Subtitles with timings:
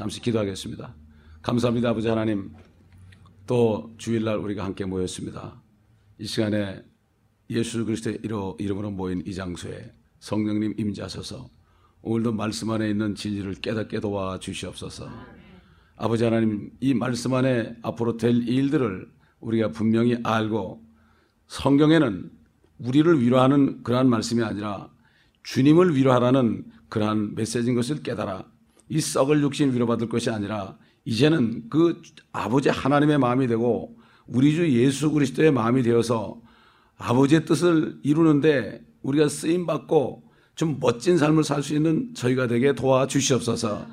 [0.00, 0.94] 잠시 기도하겠습니다.
[1.42, 2.54] 감사합니다, 아버지 하나님.
[3.46, 5.60] 또 주일날 우리가 함께 모였습니다.
[6.18, 6.82] 이 시간에
[7.50, 8.20] 예수 그리스도의
[8.58, 11.50] 이름으로 모인 이 장소에 성령님 임재하셔서
[12.00, 15.10] 오늘도 말씀 안에 있는 진리를 깨닫게 도와 주시옵소서.
[15.96, 19.06] 아버지 하나님, 이 말씀 안에 앞으로 될 일들을
[19.40, 20.82] 우리가 분명히 알고
[21.48, 22.30] 성경에는
[22.78, 24.88] 우리를 위로하는 그러한 말씀이 아니라
[25.42, 28.50] 주님을 위로하라는 그러한 메시지인 것을 깨달아
[28.90, 35.10] 이 썩을 육신 위로받을 것이 아니라 이제는 그 아버지 하나님의 마음이 되고 우리 주 예수
[35.10, 36.40] 그리스도의 마음이 되어서
[36.98, 40.24] 아버지의 뜻을 이루는데 우리가 쓰임 받고
[40.56, 43.86] 좀 멋진 삶을 살 수 있는 저희가 되게 도와주시옵소서.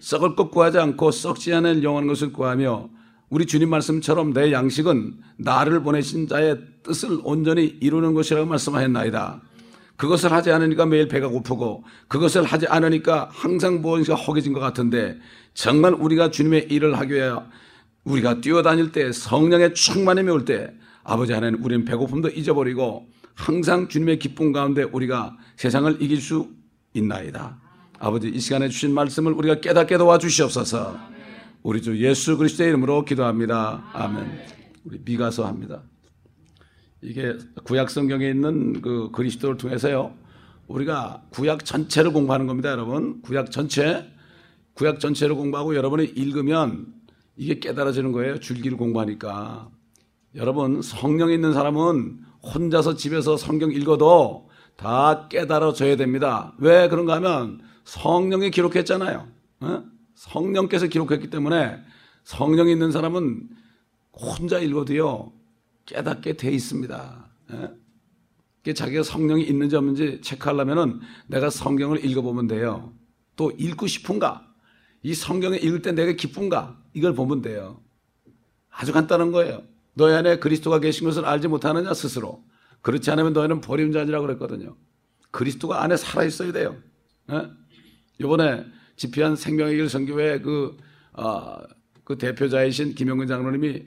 [0.00, 2.90] 썩을 것 구하지 않고 썩지 않은 영원한 것을 구하며
[3.30, 9.42] 우리 주님 말씀처럼 내 양식은 나를 보내신 자의 뜻을 온전히 이루는 것이라고 말씀하였나이다.
[10.02, 15.16] 그것을 하지 않으니까 매일 배가 고프고 그것을 하지 않으니까 항상 무엇인가 허기진 것 같은데
[15.54, 17.30] 정말 우리가 주님의 일을 하기 위해
[18.02, 24.50] 우리가 뛰어다닐 때 성령의 충만함이 올 때 아버지 하나님 우리는 배고픔도 잊어버리고 항상 주님의 기쁨
[24.50, 26.50] 가운데 우리가 세상을 이길 수
[26.94, 27.60] 있나이다.
[28.00, 30.98] 아버지 이 시간에 주신 말씀을 우리가 깨닫게 도와주시옵소서.
[31.62, 33.84] 우리 주 예수 그리스도의 이름으로 기도합니다.
[33.92, 34.26] 아멘.
[34.84, 35.84] 우리 미가서 합니다.
[37.02, 40.14] 이게 구약 성경에 있는 그 그리스도를 통해서요.
[40.68, 43.20] 우리가 구약 전체를 공부하는 겁니다, 여러분.
[43.22, 44.08] 구약 전체,
[44.74, 46.86] 구약 전체를 공부하고 여러분이 읽으면
[47.36, 48.38] 이게 깨달아지는 거예요.
[48.38, 49.68] 줄기를 공부하니까.
[50.36, 52.20] 여러분, 성령 있는 사람은
[52.54, 56.54] 혼자서 집에서 성경 읽어도 다 깨달아져야 됩니다.
[56.58, 59.28] 왜 그런가 하면 성령이 기록했잖아요.
[59.60, 59.84] 어?
[60.14, 61.78] 성령께서 기록했기 때문에
[62.24, 63.48] 성령 있는 사람은
[64.12, 65.32] 혼자 읽어도요
[65.86, 67.30] 깨닫게 돼 있습니다.
[67.52, 68.72] 예?
[68.72, 72.92] 자기가 성령이 있는지 없는지 체크하려면은 내가 성경을 읽어보면 돼요.
[73.36, 74.46] 또 읽고 싶은가?
[75.02, 76.80] 이 성경을 읽을 때 내가 기쁜가?
[76.94, 77.80] 이걸 보면 돼요.
[78.70, 79.62] 아주 간단한 거예요.
[79.94, 82.44] 너희 안에 그리스도가 계신 것을 알지 못하느냐 스스로.
[82.80, 84.76] 그렇지 않으면 너희는 버림자니라고 그랬거든요.
[85.30, 86.76] 그리스도가 안에 살아 있어야 돼요.
[87.32, 87.48] 예?
[88.20, 88.64] 이번에
[88.96, 90.76] 집회한 생명의 길 선교회 그,
[91.12, 91.58] 어,
[92.04, 93.86] 그 대표자이신 김영근 장로님이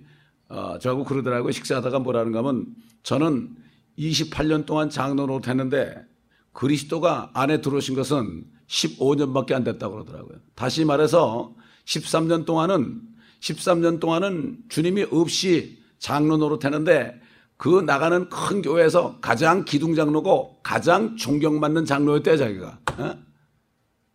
[0.50, 1.52] 어, 저하고 그러더라고요.
[1.52, 2.68] 식사하다가 뭐라는가 하면
[3.04, 3.56] 저는
[3.98, 6.06] 28년 동안 장로로 됐는데
[6.54, 10.38] 그리스도가 안에 들어오신 것은 15년밖에 안 됐다고 그러더라고요.
[10.56, 11.54] 다시 말해서
[11.86, 13.02] 13년 동안은
[13.42, 17.22] 13년 동안은 주님이 없이 장로 노릇했는데
[17.58, 22.80] 그 나가는 큰 교회에서 가장 기둥 장로고 가장 존경받는 장로였대요 자기가.
[22.98, 23.16] 어?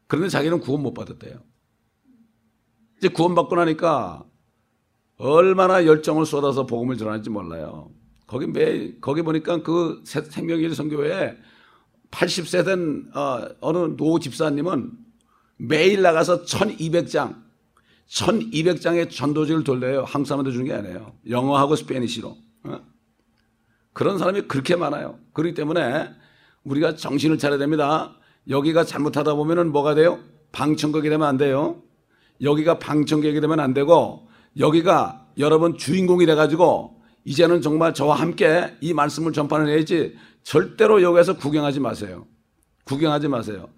[0.06, 1.38] 그런데 자기는 구원 못 받았대요.
[2.98, 4.24] 이제 구원 받고 나니까
[5.20, 7.90] 얼마나 열정을 쏟아서 복음을 전하는지 몰라요.
[8.26, 11.36] 거기 매 거기 보니까 그 생명일 선교회에
[12.10, 14.92] 80세 된 어, 느노 집사님은
[15.58, 17.36] 매일 나가서 1200장
[18.08, 20.04] 1200장의 전도지를 돌려요.
[20.04, 21.12] 한국 사람한테 주는 게 아니에요.
[21.28, 22.36] 영어하고 스페니시로.
[22.64, 22.80] 어?
[23.92, 25.18] 그런 사람이 그렇게 많아요.
[25.34, 26.10] 그렇기 때문에
[26.64, 28.16] 우리가 정신을 차려야 됩니다.
[28.48, 30.18] 여기가 잘못하다 보면은 뭐가 돼요?
[30.52, 31.82] 방청객이 되면 안 돼요.
[32.40, 39.32] 여기가 방청객이 되면 안 되고 여기가 여러분 주인공이 돼가지고 이제는 정말 저와 함께 이 말씀을
[39.32, 42.26] 전파를 해야지 절대로 여기에서 구경하지 마세요.
[42.84, 43.68] 구경하지 마세요.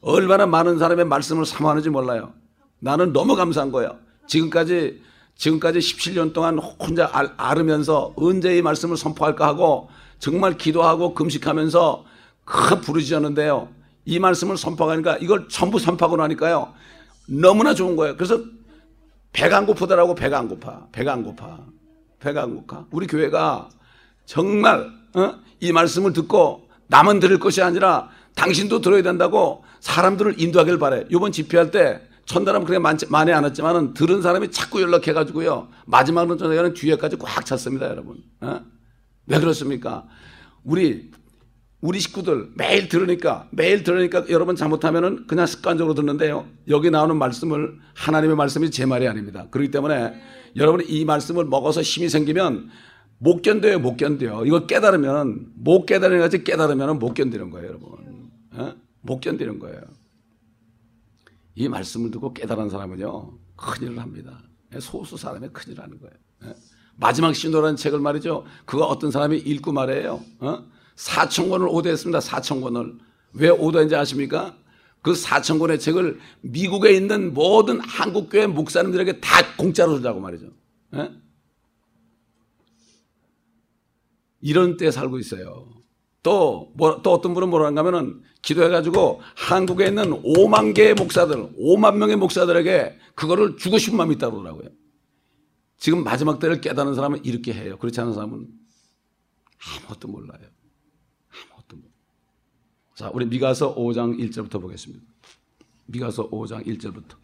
[0.00, 2.32] 얼마나 많은 사람의 말씀을 사모하는지 몰라요.
[2.78, 3.98] 나는 너무 감사한 거예요.
[4.26, 5.02] 지금까지
[5.36, 9.88] 지금까지 17년 동안 혼자 앓으면서 언제 이 말씀을 선포할까 하고
[10.18, 12.04] 정말 기도하고 금식하면서
[12.44, 13.68] 큰 부르짖었는데요.
[14.04, 16.72] 이 말씀을 선포하니까 이걸 전부 선포하고 나니까요.
[17.28, 18.16] 너무나 좋은 거예요.
[18.16, 18.40] 그래서
[19.32, 20.86] 배가 안 고프더라고 배가 안 고파.
[20.92, 21.58] 배가 안 고파.
[22.20, 22.86] 배가 안 고파.
[22.90, 23.68] 우리 교회가
[24.24, 25.34] 정말 어?
[25.60, 31.04] 이 말씀을 듣고 남은 들을 것이 아니라 당신도 들어야 된다고 사람들을 인도하길 바래.
[31.10, 35.68] 이번 집회할 때 천사람 그렇게 많지, 많이 안 왔지만은 들은 사람이 자꾸 연락해가지고요.
[35.86, 38.18] 마지막으로 저녁에는 뒤에까지 꽉 찼습니다, 여러분.
[38.40, 38.60] 어?
[39.26, 40.06] 왜 그렇습니까?
[40.62, 41.10] 우리
[41.82, 46.46] 우리 식구들 매일 들으니까 매일 들으니까 여러분 잘못하면은 그냥 습관적으로 듣는데요.
[46.68, 49.48] 여기 나오는 말씀을 하나님의 말씀이 제 말이 아닙니다.
[49.50, 50.14] 그렇기 때문에
[50.54, 52.70] 여러분이 이 말씀을 먹어서 힘이 생기면
[53.18, 54.46] 못 견뎌요, 못 견뎌요.
[54.46, 58.30] 이거 깨달으면 못 깨달은 거지 깨달으면 못 견디는 거예요, 여러분.
[58.52, 58.74] 어?
[59.00, 59.80] 못 견디는 거예요.
[61.56, 64.40] 이 말씀을 듣고 깨달은 사람은요 큰일을 합니다.
[64.78, 66.14] 소수 사람의 큰일 하는 거예요.
[66.44, 66.54] 어?
[66.94, 68.44] 마지막 신도라는 책을 말이죠.
[68.66, 70.20] 그거 어떤 사람이 읽고 말해요.
[70.38, 70.64] 어?
[70.96, 72.18] 4천 권을 오더했습니다.
[72.18, 72.98] 4천 권을.
[73.34, 74.56] 왜 오더했는지 아십니까?
[75.02, 80.46] 그 4천 권의 책을 미국에 있는 모든 한국 교회 목사님들에게 다 공짜로 주자고 말이죠.
[80.94, 80.98] 에?
[80.98, 81.10] 예?
[84.40, 85.68] 이런 때 살고 있어요.
[86.22, 92.16] 또, 뭐, 또 어떤 분은 뭐라 하냐면은 기도해가지고 한국에 있는 5만 개의 목사들, 5만 명의
[92.16, 94.70] 목사들에게 그거를 주고 싶은 마음이 있다고 그러더라고요.
[95.78, 97.76] 지금 마지막 때를 깨닫는 사람은 이렇게 해요.
[97.78, 98.46] 그렇지 않은 사람은
[99.80, 100.42] 아무것도 몰라요.
[103.02, 105.04] 자, 우리 미가서 5장 1절부터 보겠습니다.
[105.86, 107.16] 미가서 5장 1절부터.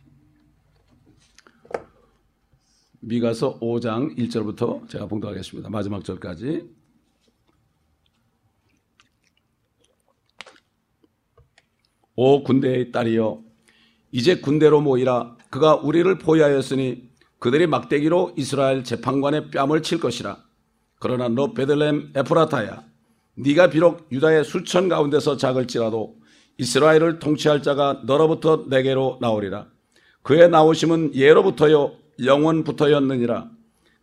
[2.98, 5.70] 미가서 5장 1절부터 제가 봉독하겠습니다.
[5.70, 6.68] 마지막 절까지.
[12.16, 13.40] 오 군대의 딸이여
[14.10, 17.08] 이제 군대로 모이라 그가 우리를 포위하였으니
[17.38, 20.44] 그들이 막대기로 이스라엘 재판관의 뺨을 칠 것이라
[20.98, 22.88] 그러나 너 베들렘 에프라타야
[23.38, 26.16] 네가 비록 유다의 수천 가운데서 작을지라도
[26.58, 29.66] 이스라엘을 통치할 자가 너로부터 내게로 나오리라
[30.22, 31.92] 그의 나오심은 예로부터요
[32.22, 33.50] 영원부터였느니라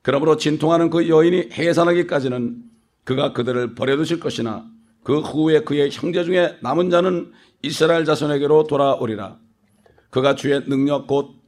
[0.02, 2.64] 그러므로 진통하는 그 여인이 해산하기까지는
[3.04, 4.66] 그가 그들을 버려두실 것이나
[5.04, 9.38] 그 후에 그의 형제 중에 남은 자는 이스라엘 자손에게로 돌아오리라.
[10.10, 11.46] 그가 주의 능력 곧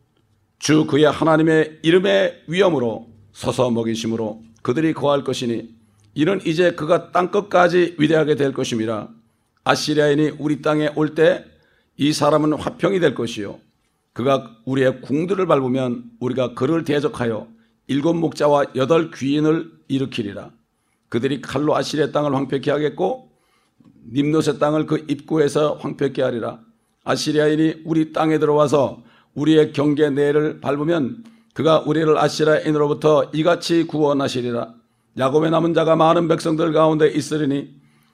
[0.59, 5.76] 주 그의 하나님의 이름의 위엄으로 서서 먹이심으로 그들이 거할 것이니
[6.17, 9.07] 이는 이제 그가 땅 끝까지 위대하게 될 것임이라.
[9.63, 11.45] 아시리아인이 우리 땅에 올 때
[11.97, 13.59] 이 사람은 화평이 될 것이요.
[14.13, 17.47] 그가 우리의 궁들을 밟으면 우리가 그를 대적하여
[17.87, 20.51] 일곱 목자와 여덟 귀인을 일으키리라.
[21.09, 23.31] 그들이 칼로 아시리아 땅을 황폐케 하겠고
[24.13, 26.59] 님노의 땅을 그 입구에서 황폐케 하리라.
[27.03, 29.03] 아시리아인이 우리 땅에 들어와서
[29.33, 31.23] 우리의 경계 내를 밟으면
[31.53, 34.73] 그가 우리를 아시라인으로부터 이같이 구원하시리라.
[35.17, 37.69] 야곱의 남은 자가 많은 백성들 가운데 있으리니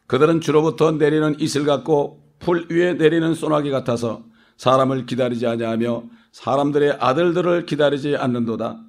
[0.07, 4.23] 그들은 주로부터 내리는 이슬 같고 풀 위에 내리는 소나기 같아서
[4.57, 8.79] 사람을 기다리지 아니하며 사람들의 아들들을 기다리지 않는도다.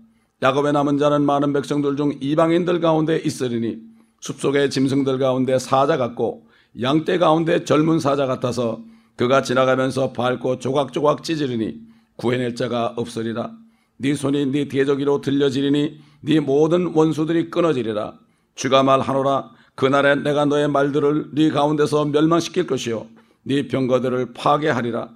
[0.43, 3.78] 야곱의 남은 자는 많은 백성들 중 이방인들 가운데 있으리니
[4.20, 6.46] 숲속의 짐승들 가운데 사자 같고
[6.81, 8.81] 양떼 가운데 젊은 사자 같아서
[9.17, 11.81] 그가 지나가면서 밟고 조각조각 찢으리니
[12.17, 13.63] 구해낼 자가 없으리라.
[13.96, 18.19] 네 손이 네 대저기로 들려지리니 네 모든 원수들이 끊어지리라.
[18.55, 19.50] 주가 말하노라.
[19.75, 23.06] 그날에 내가 너의 말들을 네 가운데서 멸망시킬 것이요.
[23.43, 25.11] 네 병거들을 파괴하리라.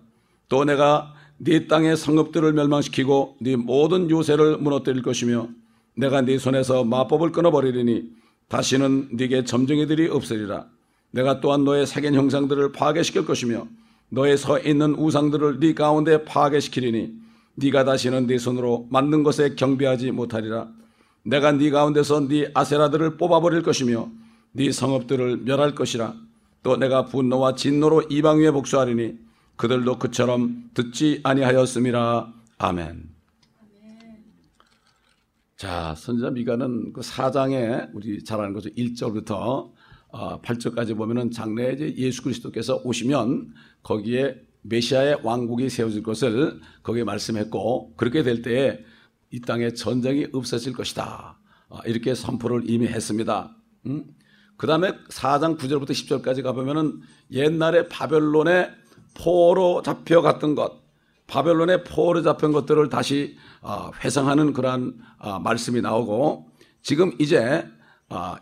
[0.49, 5.49] 또 내가 네 땅의 성읍들을 멸망시키고 네 모든 요새를 무너뜨릴 것이며
[5.97, 8.11] 내가 네 손에서 마법을 끊어버리리니
[8.49, 10.67] 다시는 네게 점쟁이들이 없으리라.
[11.11, 13.67] 내가 또한 너의 색인 형상들을 파괴시킬 것이며
[14.11, 17.13] 너의 서 있는 우상들을 네 가운데 파괴시키리니
[17.59, 20.69] 네가 다시는 네 손으로 만든 것에 경배하지 못하리라.
[21.25, 24.09] 내가 네 가운데서 네 아세라들을 뽑아버릴 것이며
[24.53, 26.15] 네 성읍들을 멸할 것이라.
[26.63, 29.19] 또 내가 분노와 진노로 이방 위에 복수하리니
[29.57, 32.33] 그들도 그처럼 듣지 아니하였음이라.
[32.59, 33.09] 아멘.
[35.57, 38.71] 자, 선지자 미가는 그 4장에 우리 잘 아는 거죠.
[38.71, 39.73] 1절부터
[40.13, 43.53] 8절까지 어, 보면은 장래에 이제 예수 그리스도께서 오시면
[43.83, 48.79] 거기에 메시아의 왕국이 세워질 것을 거기에 말씀했고 그렇게 될 때에
[49.31, 51.39] 이 땅에 전쟁이 없어질 것이다.
[51.69, 53.57] 어, 이렇게 선포를 이미 했습니다.
[53.87, 54.05] 음?
[54.57, 57.01] 그 다음에 4장 9절부터 10절까지 가보면은
[57.31, 58.71] 옛날에 바벨론의
[59.15, 60.83] 포로 잡혀갔던 것,
[61.27, 64.99] 바벨론의 포로 잡힌 것들을 다시 어, 회상하는 그러한
[65.43, 66.51] 말씀이 나오고
[66.83, 67.67] 지금 이제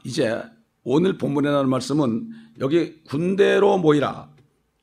[0.05, 0.43] 이제
[0.85, 2.31] 오늘 본문에 나오는 말씀은
[2.61, 4.36] 여기 군대로 모이라.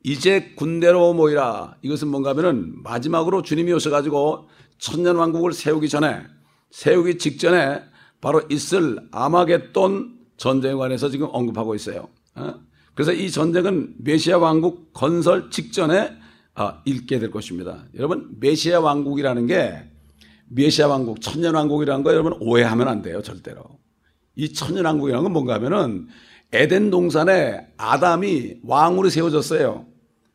[0.04, 1.78] 이제 군대로 모이라.
[1.82, 6.24] 이것은 뭔가 하면은 마지막으로 주님이 오셔가지고 천년왕국을 세우기 전에,
[6.72, 7.82] 세우기 직전에
[8.20, 12.10] 바로 있을 아마겟돈 전쟁에 관해서 지금 언급하고 있어요.
[12.36, 12.56] 어?
[12.94, 16.12] 그래서 이 전쟁은 메시아 왕국 건설 직전에
[16.56, 17.86] 아, 읽게 될 것입니다.
[17.96, 19.90] 여러분, 메시아 왕국이라는 게
[20.50, 23.64] 메시아 왕국, 천년 왕국이라는 거 여러분 오해하면 안 돼요, 절대로.
[24.36, 26.08] 이 천연왕국이라는 건 뭔가 하면은
[26.52, 29.93] 에덴 동산에 아담이 왕으로 세워졌어요.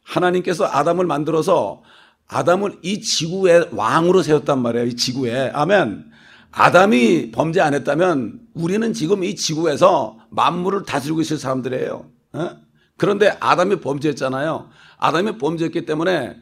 [0.08, 1.82] 하나님께서 아담을 만들어서
[2.26, 4.86] 아담을 이 지구의 왕으로 세웠단 말이에요.
[4.86, 5.50] 이 지구에.
[5.54, 6.10] 아멘.
[6.50, 12.06] 아담이 범죄 안 했다면 우리는 지금 이 지구에서 만물을 다스리고 있을 사람들이에요.
[12.32, 12.50] 어?
[12.96, 14.68] 그런데 아담이 범죄했잖아요.
[14.98, 16.36] 아담이 범죄했기 때문에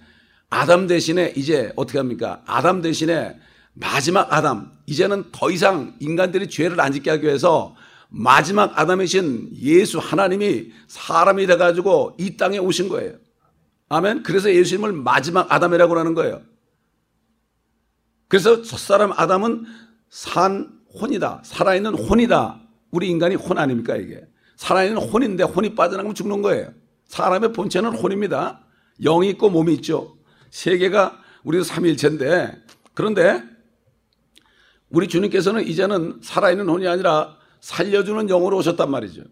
[0.49, 2.42] 아담 대신에 이제 어떻게 합니까?
[2.46, 3.37] 아담 대신에
[3.75, 7.75] 마지막 아담, 이제는 더 이상 인간들이 죄를 안 짓게 하기 위해서
[8.08, 13.14] 마지막 아담이신 예수 하나님이 사람이 돼가지고 이 땅에 오신 거예요.
[13.88, 14.23] 아멘.
[14.23, 16.43] 그래서 예수님을 마지막 아담이라고 하는 거예요.
[18.28, 19.64] 그래서 첫사람 아담은
[20.09, 21.43] 산 혼이다.
[21.45, 22.61] 살아있는 혼이다.
[22.90, 24.26] 우리 인간이 혼 아닙니까, 이게?
[24.57, 26.73] 살아있는 혼인데 혼이 빠져나가면 죽는 거예요.
[27.07, 28.64] 사람의 본체는 혼입니다.
[29.02, 30.16] 영이 있고 몸이 있죠.
[30.50, 32.62] 세계가 우리도 삼일체인데
[32.95, 33.43] 그런데
[34.88, 39.23] 우리 주님께서는 이제는 살아있는 혼이 아니라 살려주는 영으로 오셨단 말이죠.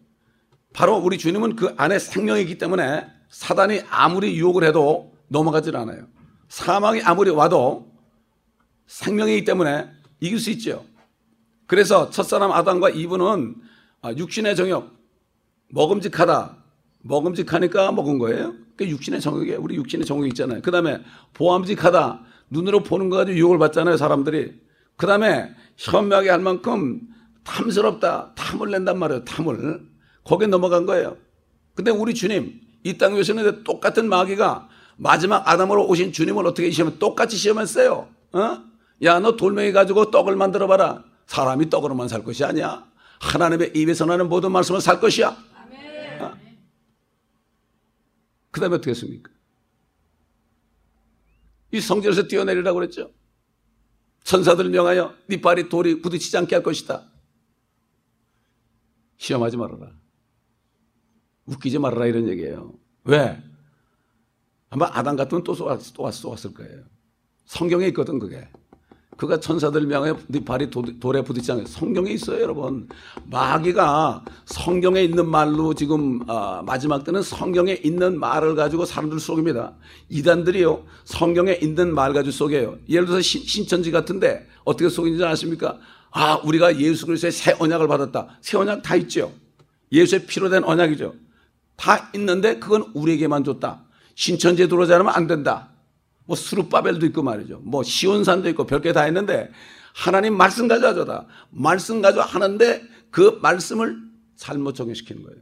[0.72, 6.06] 바로 우리 주님은 그 안에 생명이기 때문에 사단이 아무리 유혹을 해도 넘어가질 않아요.
[6.48, 7.92] 사망이 아무리 와도
[8.86, 9.88] 생명이기 때문에
[10.20, 10.84] 이길 수 있죠.
[11.66, 13.56] 그래서 첫사람 아담과 이브는
[14.02, 14.88] 아, 육신의 정욕,
[15.70, 16.58] 먹음직하다.
[17.02, 18.54] 먹음직하니까 먹은 거예요.
[18.76, 19.60] 그 육신의 정욕이에요.
[19.60, 20.60] 우리 육신의 정욕이 있잖아요.
[20.62, 22.22] 그 다음에 보암직하다.
[22.50, 24.60] 눈으로 보는 거 가지고 유혹을 받잖아요, 사람들이.
[24.96, 27.00] 그 다음에 현명하게 할 만큼
[27.42, 28.34] 탐스럽다.
[28.36, 29.88] 탐을 낸단 말이에요, 탐을.
[30.22, 31.16] 거기에 넘어간 거예요.
[31.74, 36.98] 근데 우리 주님, 이 땅에 오셨는데 똑같은 마귀가 마지막 아담으로 오신 주님을 어떻게 시험해?
[36.98, 38.08] 똑같이 시험했어요.
[38.32, 38.64] 어?
[39.02, 41.02] 야, 너 돌멩이 가지고 떡을 만들어 봐라.
[41.26, 42.86] 사람이 떡으로만 살 것이 아니야.
[43.20, 45.30] 하나님의 입에서 나는 모든 말씀을 살 것이야.
[46.20, 46.32] 어?
[48.50, 49.32] 그 다음에 어떻게 했습니까?
[51.72, 53.10] 이 성전에서 뛰어내리라고 그랬죠.
[54.22, 57.02] 천사들 명하여 네 발이 돌이 부딪히지 않게 할 것이다.
[59.16, 60.03] 시험하지 말아라.
[61.46, 62.72] 웃기지 말아라 이런 얘기예요.
[63.04, 63.42] 왜?
[64.70, 66.82] 아마 아담 같으면 또, 쏘았, 또 왔을 거예요.
[67.46, 68.48] 성경에 있거든 그게.
[69.16, 72.88] 그가 천사들 명하여 네 발이 도, 돌에 부딪지 않게 성경에 있어요 여러분.
[73.26, 79.74] 마귀가 성경에 있는 말로 지금 어, 마지막 때는 성경에 있는 말을 가지고 사람들 속입니다.
[80.08, 82.78] 이단들이요 성경에 있는 말 가지고 속여요.
[82.88, 85.78] 예를 들어서 신, 신천지 같은데 어떻게 속이는지 아십니까?
[86.10, 88.38] 아 우리가 예수 그리스도의 새 언약을 받았다.
[88.40, 89.32] 새 언약 다 있죠.
[89.92, 91.14] 예수의 피로 된 언약이죠.
[91.76, 93.84] 다 있는데 그건 우리에게만 줬다.
[94.14, 95.70] 신천지에 들어오지 않으면 안 된다.
[96.26, 97.60] 뭐 수르바벨도 있고 말이죠.
[97.64, 99.50] 뭐 시온산도 있고 별게 다 있는데
[99.94, 101.26] 하나님 말씀 가지고 하다.
[101.50, 103.98] 말씀 가지고 하는데 그 말씀을
[104.36, 105.38] 잘못 적용시키는 거예요.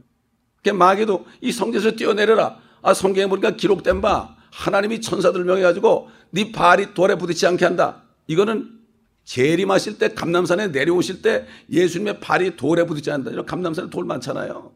[0.63, 2.59] 그 마귀도 이 성경에서 뛰어내려라.
[2.81, 8.03] 아 성경에 보니까 기록된 바 하나님이 천사들 명해 가지고 네 발이 돌에 부딪지 않게 한다.
[8.27, 8.79] 이거는
[9.25, 13.43] 재림하실 때 감남산에 내려오실 때 예수님의 발이 돌에 부딪지 않는다.
[13.43, 14.71] 감남산에 돌 많잖아요.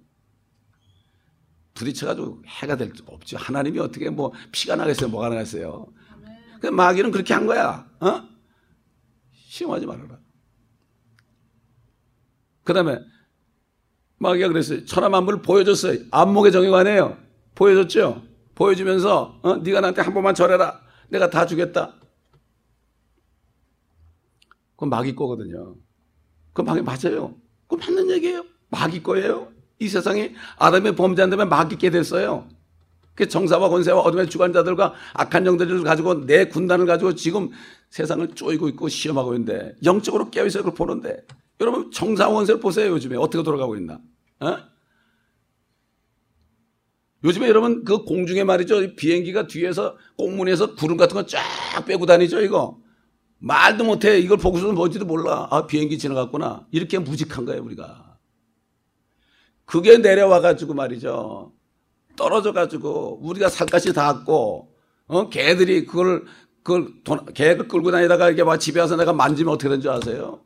[1.77, 3.37] 부딪혀가지고 해가 될 수 없죠.
[3.37, 5.09] 하나님이 어떻게 뭐 피가 나겠어요?
[5.09, 5.87] 뭐가 나겠어요?
[6.59, 7.87] 그 마귀는 그렇게 한 거야.
[7.99, 8.23] 어?
[9.31, 10.19] 시험하지 말아라.
[12.63, 12.99] 그 다음에
[14.17, 14.85] 마귀가 그랬어요.
[14.85, 15.99] 천하만물을 보여줬어요.
[16.11, 17.17] 안목의 정의관이에요.
[17.53, 18.23] 보여줬죠.
[18.55, 19.55] 보여주면서 어?
[19.57, 20.81] 네가 나한테 한 번만 절해라.
[21.09, 21.93] 내가 다 주겠다.
[24.71, 25.75] 그건 마귀 거거든요.
[26.53, 27.35] 그건 마귀 맞아요.
[27.67, 28.43] 그건 맞는 얘기예요.
[28.69, 29.51] 마귀 거예요.
[29.79, 32.47] 이 세상에 아담의 범죄한다면 마귀게 됐어요.
[33.15, 37.49] 그 정사와 권세와 어둠의 주관자들과 악한 영들을 가지고 내 군단을 가지고 지금
[37.89, 41.25] 세상을 쪼이고 있고 시험하고 있는데 영적으로 깨어있어 그걸 보는데.
[41.59, 43.17] 여러분 정사와 권세를 보세요 요즘에.
[43.17, 43.99] 어떻게 돌아가고 있나.
[44.39, 44.57] 어?
[47.23, 48.95] 요즘에 여러분 그 공중에 말이죠.
[48.95, 51.41] 비행기가 뒤에서 공문에서 구름 같은 거 쫙
[51.87, 52.79] 빼고 다니죠 이거.
[53.39, 54.19] 말도 못해.
[54.19, 55.47] 이걸 보고서는 뭔지도 몰라.
[55.49, 56.67] 아 비행기 지나갔구나.
[56.71, 58.06] 이렇게 무직한 거예요 우리가
[59.67, 61.53] 그게 내려와 가지고 말이죠.
[62.15, 64.73] 떨어져 가지고 우리가 살갗이 닿았고
[65.07, 66.25] 어 개들이 그걸
[66.63, 70.41] 그걸 돈, 개를 끌고 다니다가 이게 막 집에 와서 내가 만지면 어떻게 되는 줄 아세요?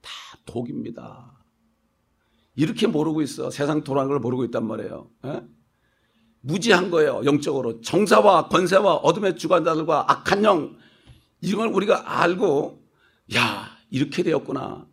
[0.00, 0.10] 다
[0.46, 1.32] 독입니다.
[2.54, 3.50] 이렇게 모르고 있어.
[3.50, 5.10] 세상 돌아가는 걸 모르고 있단 말이에요.
[5.24, 5.28] 에?
[5.28, 5.42] 예?
[6.40, 7.22] 무지한 거예요.
[7.24, 7.80] 영적으로.
[7.80, 10.76] 정사와 권세와 어둠의 주관자들과 악한 영
[11.40, 12.84] 이걸 우리가 알고
[13.34, 14.86] 야 이렇게 되었구나.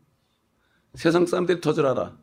[0.96, 2.23] 세상 사람들이 알아.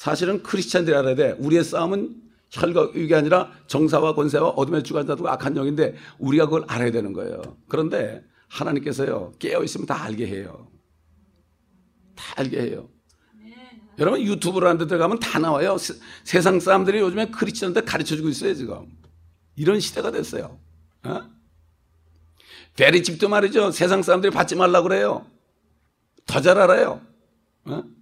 [0.00, 1.32] 사실은 크리스찬들이 알아야 돼.
[1.32, 7.12] 우리의 싸움은 혈과 육이 아니라 정사와 권세와 어둠의 주관자들과 악한 영인데 우리가 그걸 알아야 되는
[7.12, 7.58] 거예요.
[7.68, 10.70] 그런데 하나님께서요 깨어 있으면 다 알게 해요.
[12.16, 12.88] 다 알게 해요.
[13.98, 15.76] 여러분 유튜브라는 데 들어가면 다 나와요.
[16.24, 18.86] 세, 상 사람들이 요즘에 크리스천한테 가르쳐주고 있어요 지금.
[19.54, 20.58] 이런 시대가 됐어요.
[21.04, 21.20] 어?
[22.74, 23.70] 베리집도 말이죠.
[23.72, 25.26] 세상 사람들이 받지 말라 그래요.
[26.24, 27.02] 더 잘 알아요.
[27.66, 27.99] 어?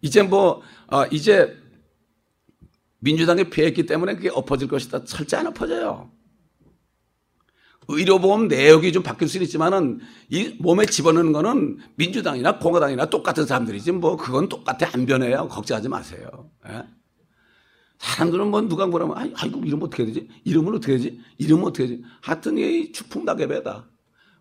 [0.00, 1.56] 이제 뭐, 어, 이제
[3.00, 5.04] 민주당이 피했기 때문에 그게 엎어질 것이다.
[5.04, 6.10] 절대 안 엎어져요.
[7.88, 14.16] 의료보험 내역이 좀 바뀔 수는 있지만은 이 몸에 집어넣는 거는 민주당이나 공화당이나 똑같은 사람들이지 뭐
[14.16, 15.48] 그건 똑같아 안 변해요.
[15.48, 16.50] 걱정하지 마세요.
[16.68, 16.84] 예?
[17.98, 20.28] 사람들은 뭐 누가 뭐라면 아이고 이름 어떻게 되지?
[20.44, 21.20] 이름은 어떻게 되지?
[21.38, 22.02] 이름은 어떻게 되지?
[22.20, 23.88] 하여튼 이 추풍낙엽에다.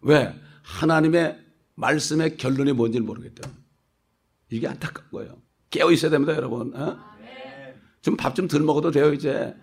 [0.01, 0.33] 왜?
[0.61, 1.39] 하나님의
[1.75, 3.49] 말씀의 결론이 뭔지를 모르겠다.
[4.49, 5.41] 이게 안타까운 거예요.
[5.69, 6.73] 깨어 있어야 됩니다, 여러분.
[6.75, 6.97] 어?
[8.01, 9.55] 좀 밥 좀 덜 먹어도 돼요, 이제.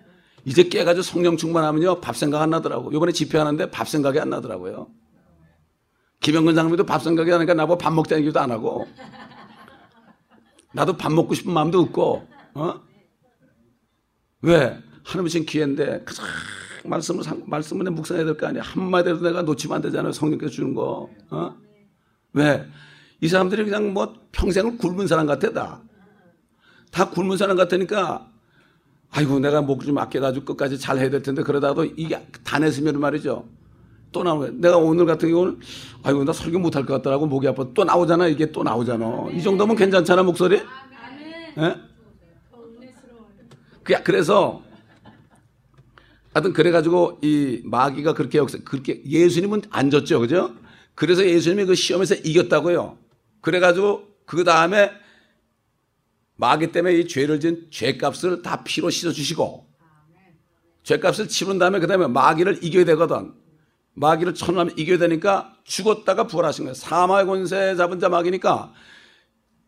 [0.45, 2.93] 이제 깨가지고 성령 충만하면요, 밥 생각 안 나더라고.
[2.93, 4.89] 요번에 집회하는데 밥 생각이 안 나더라고요.
[6.21, 8.87] 김영근 장로도 밥 생각이 나니까 나보고 밥 먹자는 얘기도 안 하고.
[10.73, 12.81] 나도 밥 먹고 싶은 마음도 없고, 어?
[14.43, 14.79] 왜?
[15.05, 16.27] 하나님 신 기회인데, 가장
[16.85, 18.63] 말씀을, 말씀을 묵상해야 될 거 아니야.
[18.63, 20.13] 한마디라도 내가 놓치면 안 되잖아요.
[20.13, 21.09] 성령께서 주는 거.
[21.31, 21.57] 어?
[22.35, 22.65] 왜?
[23.21, 25.83] 이 사람들이 그냥 뭐 평생을 굶은 사람 같아, 다.
[26.97, 28.27] 다 굶은 사람 같으니까
[29.11, 33.47] 아이고 내가 목 좀 아껴가지고 끝까지 잘 해야 될 텐데 그러다가도 이게 다 냈으면 말이죠.
[34.13, 35.61] 또 나오고 내가 오늘 같은 경우는
[36.05, 37.27] 아이고 나 설교 못할 것 같더라고.
[37.27, 37.67] 목이 아파.
[37.75, 38.29] 또 나오잖아.
[38.29, 39.27] 이게 또 나오잖아.
[39.31, 40.57] 이 정도면 괜찮잖아 목소리?
[41.59, 41.75] 예?
[43.83, 44.63] 그- 그래서
[46.33, 50.19] 하여튼 그래가지고 이 마귀가 그렇게 역사 그렇게 예수님은 안 졌죠.
[50.21, 50.55] 그죠?
[50.95, 52.97] 그래서 예수님이 그 시험에서 이겼다고요.
[53.43, 54.91] 그래가지고 그 다음에
[56.37, 59.67] 마귀 때문에 이 죄를 지은 죄값을 다 피로 씻어주시고
[60.83, 63.33] 죄값을 치른 다음에 그 다음에 마귀를 이겨야 되거든
[63.95, 66.75] 마귀를 천하면 이겨야 되니까 죽었다가 부활하신 거예요.
[66.75, 68.73] 사마의 권세 잡은 자 마귀니까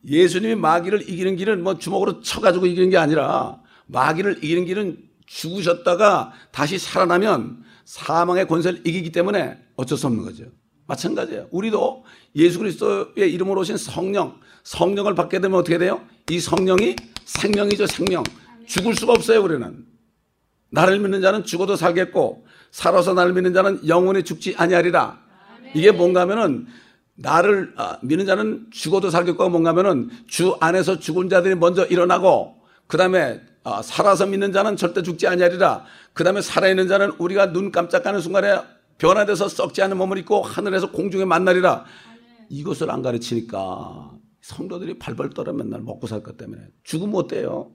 [0.07, 6.79] 예수님이 마귀를 이기는 길은 뭐 주먹으로 쳐가지고 이기는 게 아니라 마귀를 이기는 길은 죽으셨다가 다시
[6.79, 10.45] 살아나면 사망의 권세를 이기기 때문에 어쩔 수 없는 거죠.
[10.89, 11.49] 마찬가지예요.
[11.51, 12.05] 우리도
[12.37, 16.01] 예수 그리스도의 이름으로 오신 성령, 성령을 받게 되면 어떻게 돼요?
[16.31, 18.25] 이 성령이 생명이죠, 생명.
[18.67, 19.85] 죽을 수가 없어요, 우리는.
[20.71, 25.19] 나를 믿는 자는 죽어도 살겠고 살아서 나를 믿는 자는 영원히 죽지 아니하리라.
[25.75, 26.67] 이게 뭔가 하면은
[27.15, 33.41] 나를 아, 믿는 자는 죽어도 살겠고 뭔가 하면은 주 안에서 죽은 자들이 먼저 일어나고 그다음에
[33.65, 35.85] 아, 살아서 믿는 자는 절대 죽지 아니하리라.
[36.15, 38.59] 그다음에 살아있는 자는 우리가 눈 깜짝하는 순간에
[38.99, 41.85] 변화돼서 썩지 않은 몸을 입고 하늘에서 공중에 만나리라.
[42.51, 47.73] 이것을 안 가르치니까 성도들이 발발 떨어 맨날 먹고 살 것 때문에 죽으면 어때요?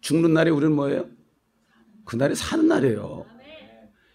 [0.00, 1.06] 죽는 날이 우리는 뭐예요?
[2.04, 3.26] 그날이 사는 날이에요.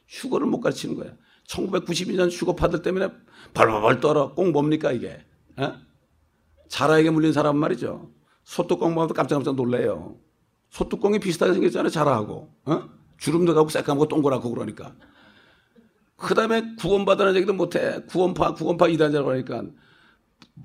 [0.07, 1.11] 휴거를 못 가르치는 거야.
[1.47, 3.09] 1992년 휴거 파들 때문에
[3.53, 4.33] 발발발 떨어.
[4.33, 5.07] 꼭 뭡니까 이게?
[5.59, 5.71] 에?
[6.69, 8.11] 자라에게 물린 사람 말이죠.
[8.43, 10.17] 소뚜껑 보면 깜짝깜짝 놀래요.
[10.69, 11.89] 소뚜껑이 비슷하게 생겼잖아요.
[11.89, 12.53] 자라하고.
[12.65, 12.89] 어?
[13.17, 14.95] 주름도 가고 새까맣고 동그랗고 그러니까.
[16.21, 18.01] 그 다음에 구원받으라는 얘기도 못해.
[18.07, 19.63] 구원파, 구원파 이단이라고 하니까.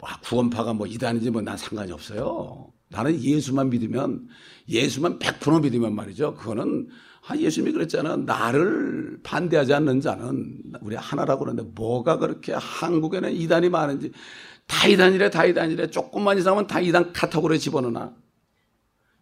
[0.02, 2.72] 아, 구원파가 뭐 이단인지 뭐 난 상관이 없어요.
[2.88, 4.28] 나는 예수만 믿으면,
[4.68, 6.34] 예수만 100% 믿으면 말이죠.
[6.34, 6.88] 그거는,
[7.28, 8.16] 아, 예수님이 그랬잖아.
[8.16, 14.12] 나를 반대하지 않는 자는 우리 하나라고 그러는데 뭐가 그렇게 한국에는 이단이 많은지
[14.68, 15.90] 다 이단이래, 다 이단이래.
[15.90, 18.14] 조금만 이상하면 다 이단 카테고리에 집어넣나.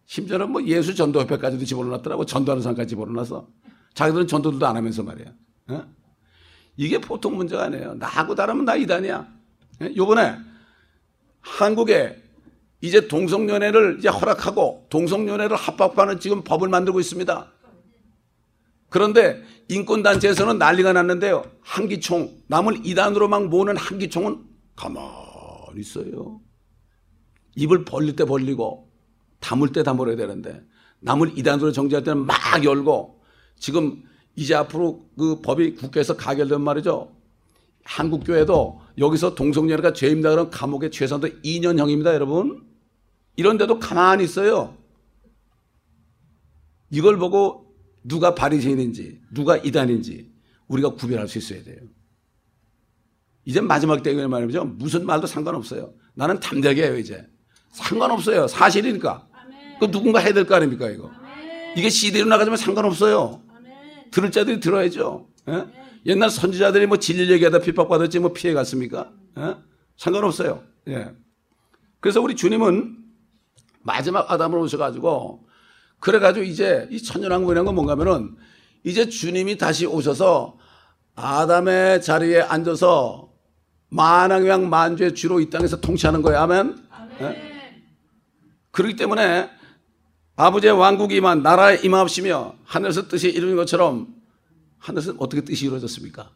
[0.05, 2.25] 심지어는 뭐 예수 전도협회까지도 집어넣었더라고.
[2.25, 3.47] 전도하는 사람까지 집어넣어서.
[3.95, 5.33] 자기들은 전도도 안 하면서 말이야.
[5.69, 5.83] 어?
[6.77, 7.95] 이게 보통 문제가 아니에요.
[7.95, 9.27] 나하고 다르면 나 이단이야.
[9.81, 9.93] 예?
[9.95, 10.35] 요번에
[11.41, 12.21] 한국에
[12.81, 17.51] 이제 동성연애를 이제 허락하고 동성연애를 합법화하는 지금 법을 만들고 있습니다.
[18.89, 21.43] 그런데 인권단체에서는 난리가 났는데요.
[21.61, 24.43] 한기총, 남을 이단으로 막 모으는 한기총은
[24.75, 26.39] 가만히 있어요.
[27.55, 28.91] 입을 벌릴 때 벌리고
[29.39, 30.61] 다물 때 다물어야 되는데
[30.99, 33.21] 남을 이단으로 정지할 때는 막 열고
[33.57, 34.03] 지금
[34.35, 37.11] 이제 앞으로 그 법이 국회에서 가결된 말이죠.
[37.83, 40.29] 한국교회도 여기서 동성연애가 죄입니다.
[40.29, 42.65] 그러면 감옥에 최소한도 2년형입니다, 여러분.
[43.35, 44.75] 이런데도 가만히 있어요.
[46.89, 50.31] 이걸 보고 누가 바리새인인지 누가 이단인지
[50.67, 51.77] 우리가 구별할 수 있어야 돼요.
[53.45, 54.63] 이제 마지막 때에 말이죠.
[54.65, 55.93] 무슨 말도 상관없어요.
[56.15, 57.27] 나는 담대하게 해요, 이제.
[57.71, 58.47] 상관없어요.
[58.47, 59.27] 사실이니까.
[59.79, 61.11] 그 누군가 해야 될 거 아닙니까, 이거.
[61.77, 63.44] 이게 CD로 나가지면 상관없어요.
[64.11, 65.27] 들을 자들이 들어야죠.
[65.49, 65.65] 예?
[66.05, 69.11] 옛날 선지자들이 뭐 진리 얘기하다 핍박받았지 뭐 피해 갔습니까?
[69.37, 69.55] 예?
[69.97, 70.63] 상관없어요.
[70.87, 71.11] 예.
[71.99, 72.97] 그래서 우리 주님은
[73.81, 75.47] 마지막 아담을 오셔가지고
[75.99, 78.35] 그래가지고 이제 이 천년왕국이라는 건 뭔가 하면은
[78.83, 80.57] 이제 주님이 다시 오셔서
[81.15, 83.31] 아담의 자리에 앉아서
[83.89, 86.39] 만왕왕 만주의 주로 이 땅에서 통치하는 거예요.
[86.39, 86.77] 아멘.
[87.21, 87.55] 예?
[88.71, 89.49] 그렇기 때문에
[90.35, 94.13] 아버지의 왕국이 만 나라에 임하시며 하늘에서 뜻이 이루는 것처럼
[94.77, 96.29] 하늘에서 어떻게 뜻이 이루어졌습니까?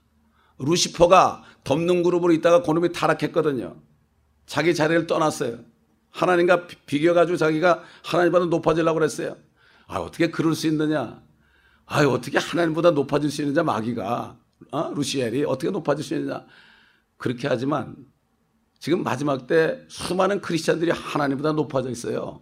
[0.59, 3.75] 루시퍼가 덮는 그룹으로 있다가 그놈이 타락했거든요.
[4.45, 5.59] 자기 자리를 떠났어요.
[6.12, 9.35] 하나님과 비교가지고 자기가 하나님보다 높아지려고 그랬어요.
[9.88, 11.21] 아, 어떻게 그럴 수 있느냐?
[11.85, 14.38] 아, 어떻게 하나님보다 높아질 수 있느냐, 마귀가.
[14.71, 14.93] 어?
[14.95, 16.45] 루시엘이 어떻게 높아질 수 있느냐.
[17.17, 17.95] 그렇게 하지만
[18.79, 22.41] 지금 마지막 때 수많은 크리스찬들이 하나님보다 높아져 있어요.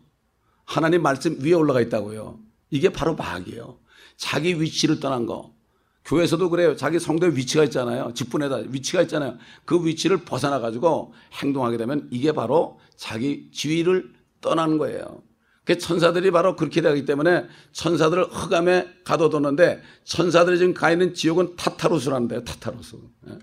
[0.68, 2.40] 하나님 말씀 위에 올라가 있다고요.
[2.70, 3.80] 이게 바로 마귀예요.
[4.18, 5.56] 자기 위치를 떠난 거.
[6.04, 6.76] 교회에서도 그래요.
[6.76, 8.14] 자기 성도의 위치가 있잖아요.
[8.14, 9.38] 직분에다 위치가 있잖아요.
[9.66, 15.24] 그 위치를 벗어나 가지고 행동하게 되면 이게 바로 자기 지위를 떠나는 거예요.
[15.64, 22.44] 그 천사들이 바로 그렇게 되기 때문에 천사들을 흑암에 가둬뒀는데 천사들이 지금 가 있는 지옥은 타타로스라는데요.
[22.44, 22.98] 타타로스.
[23.30, 23.40] 예.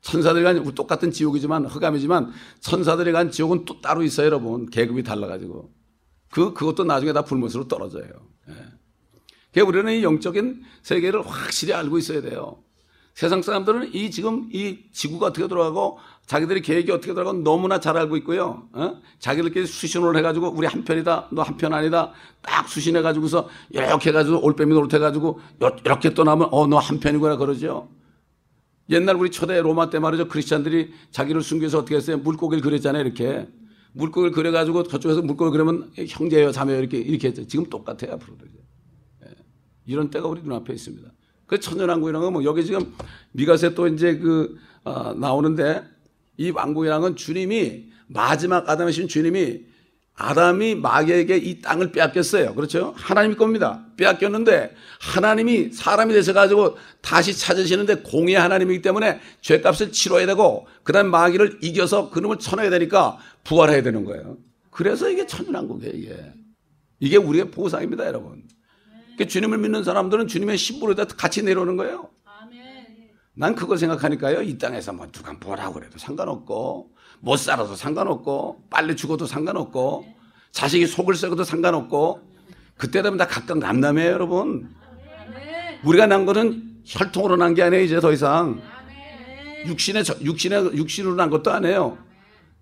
[0.00, 4.68] 천사들이 간 똑같은 지옥이지만 흑암이지만 천사들이 간 지옥은 또 따로 있어요, 여러분.
[4.70, 5.77] 계급이 달라가지고
[6.30, 8.08] 그 그것도 나중에 다 불못으로 떨어져요.
[9.56, 9.60] 예.
[9.60, 12.62] 우리는 이 영적인 세계를 확실히 알고 있어야 돼요.
[13.14, 18.16] 세상 사람들은 이 지금 이 지구가 어떻게 돌아가고 자기들의 계획이 어떻게 돌아가고 너무나 잘 알고
[18.18, 18.68] 있고요.
[18.72, 19.00] 어?
[19.18, 22.12] 자기들끼리 수신호를 해가지고 우리 한 편이다, 너 한 편 아니다.
[22.42, 25.40] 딱 수신해가지고서 이렇게 해가지고 올빼미 노릇해가지고
[25.84, 27.88] 이렇게 또 나면 어 너 한 편이구나 그러죠.
[28.90, 30.28] 옛날 우리 초대 로마 때 말이죠.
[30.28, 32.18] 크리스찬들이 자기를 숨겨서 어떻게 했어요?
[32.18, 33.02] 물고기를 그렸잖아요.
[33.04, 33.48] 이렇게.
[33.98, 36.78] 물고기를 그려가지고 저쪽에서 물고기 그러면 형제예요, 자매요.
[36.78, 37.46] 이렇게, 이렇게 했죠.
[37.46, 38.12] 지금 똑같아요.
[38.14, 38.46] 앞으로도.
[39.26, 39.30] 예.
[39.86, 41.12] 이런 때가 우리 눈앞에 있습니다.
[41.46, 42.94] 그 천연왕국이라는 건 뭐 여기 지금
[43.32, 45.82] 미가세 또 이제 그, 어, 나오는데
[46.36, 49.64] 이 왕국이라는 건 주님이 마지막 아담이신 주님이
[50.20, 52.56] 아담이 마귀에게 이 땅을 빼앗겼어요.
[52.56, 52.92] 그렇죠?
[52.96, 53.86] 하나님 겁니다.
[53.96, 61.12] 빼앗겼는데 하나님이 사람이 되셔 가지고 다시 찾으시는데 공의 하나님이기 때문에 죄값을 치러야 되고 그 다음
[61.12, 64.36] 마귀를 이겨서 그놈을 쳐내야 되니까 부활해야 되는 거예요.
[64.70, 66.32] 그래서 이게 천연왕국이에요, 이게.
[67.00, 68.42] 이게 우리의 보상입니다, 여러분.
[69.14, 72.10] 그러니까 주님을 믿는 사람들은 주님의 신부로다 같이 내려오는 거예요.
[73.34, 74.42] 난 그걸 생각하니까요.
[74.42, 80.06] 이 땅에서 뭐 누가 뭐라고 그래도 상관없고 못 살아도 상관없고 빨리 죽어도 상관없고
[80.52, 82.20] 자식이 속을 썩어도 상관없고
[82.76, 84.70] 그때 되면 다 각각 남남이에요, 여러분.
[85.84, 88.60] 우리가 난 거는 혈통으로 난 게 아니에요, 이제 더 이상.
[89.66, 91.98] 육신의 육신의 육신으로 난 것도 아니에요.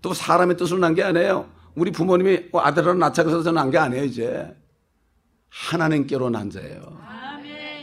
[0.02, 1.48] 또 사람의 뜻으로 난 게 아니에요.
[1.74, 4.56] 우리 부모님이 뭐 아들을 낳자고서 난 게 아니에요, 이제.
[5.50, 6.98] 하나님께로 난 자예요.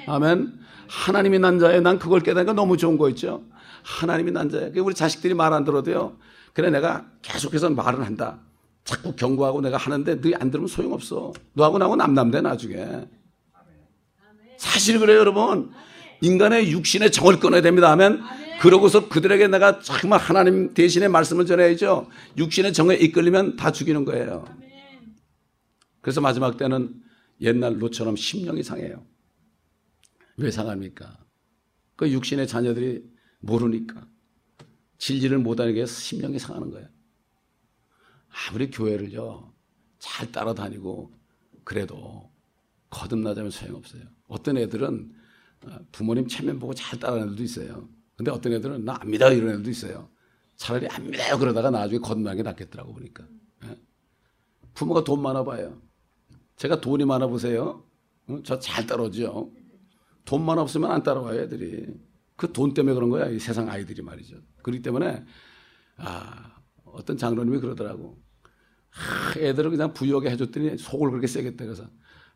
[0.08, 0.54] 아멘.
[0.90, 1.82] 하나님이 난 자예요.
[1.82, 3.44] 난 그걸 깨닫니까 너무 좋은 거 있죠.
[3.84, 4.72] 하나님이 난 자예요.
[4.84, 6.18] 우리 자식들이 말 안 들어도요.
[6.54, 8.40] 그래 내가 계속해서 말을 한다.
[8.84, 11.34] 자꾸 경고하고 내가 하는데 너희 안 들으면 소용없어.
[11.54, 13.08] 너하고 나하고 남남돼 나중에.
[14.58, 15.72] 사실 그래요 여러분.
[16.22, 18.22] 인간의 육신의 정을 끊어야 됩니다 하면
[18.62, 22.08] 그러고서 그들에게 내가 정말 하나님 대신에 말씀을 전해야죠.
[22.38, 24.46] 육신의 정에 이끌리면 다 죽이는 거예요.
[26.02, 26.94] 그래서 마지막 때는
[27.42, 29.06] 옛날 로처럼 심령이 상해요.
[30.38, 31.18] 왜 상합니까?
[31.96, 33.04] 그 육신의 자녀들이
[33.40, 34.06] 모르니까.
[35.04, 36.88] 진리를 못하게 해서 심령이 상하는 거예요.
[38.30, 39.54] 아무리 교회를요,
[40.00, 41.12] 잘 따라다니고,
[41.66, 42.32] 그래도
[42.90, 44.02] 거듭나자면 소용없어요.
[44.30, 45.14] 어떤 애들은
[45.66, 47.90] 어, 부모님 체면 보고 잘 따라가는 애들도 있어요.
[48.16, 50.10] 근데 어떤 애들은 나안 믿어 이런 애들도 있어요.
[50.56, 53.26] 차라리 안 믿어요 그러다가 나중에 거듭나는 게 낫겠더라고 보니까.
[53.66, 53.78] 예?
[54.74, 55.82] 부모가 돈 많아 봐요.
[56.56, 57.86] 제가 돈이 많아 보세요.
[58.28, 58.42] 어?
[58.44, 59.52] 저잘 따라오죠.
[60.24, 61.94] 돈만 없으면 안 따라와요 애들이.
[62.48, 64.36] 그 돈 때문에 그런 거야 이 세상 아이들이 말이죠.
[64.64, 65.24] 그렇기 때문에
[65.98, 66.52] 아
[66.86, 68.18] 어떤 장로님이 그러더라고.
[68.96, 71.86] 아, 애들을 그냥 부유하게 해줬더니 속을 그렇게 세겠다 그래서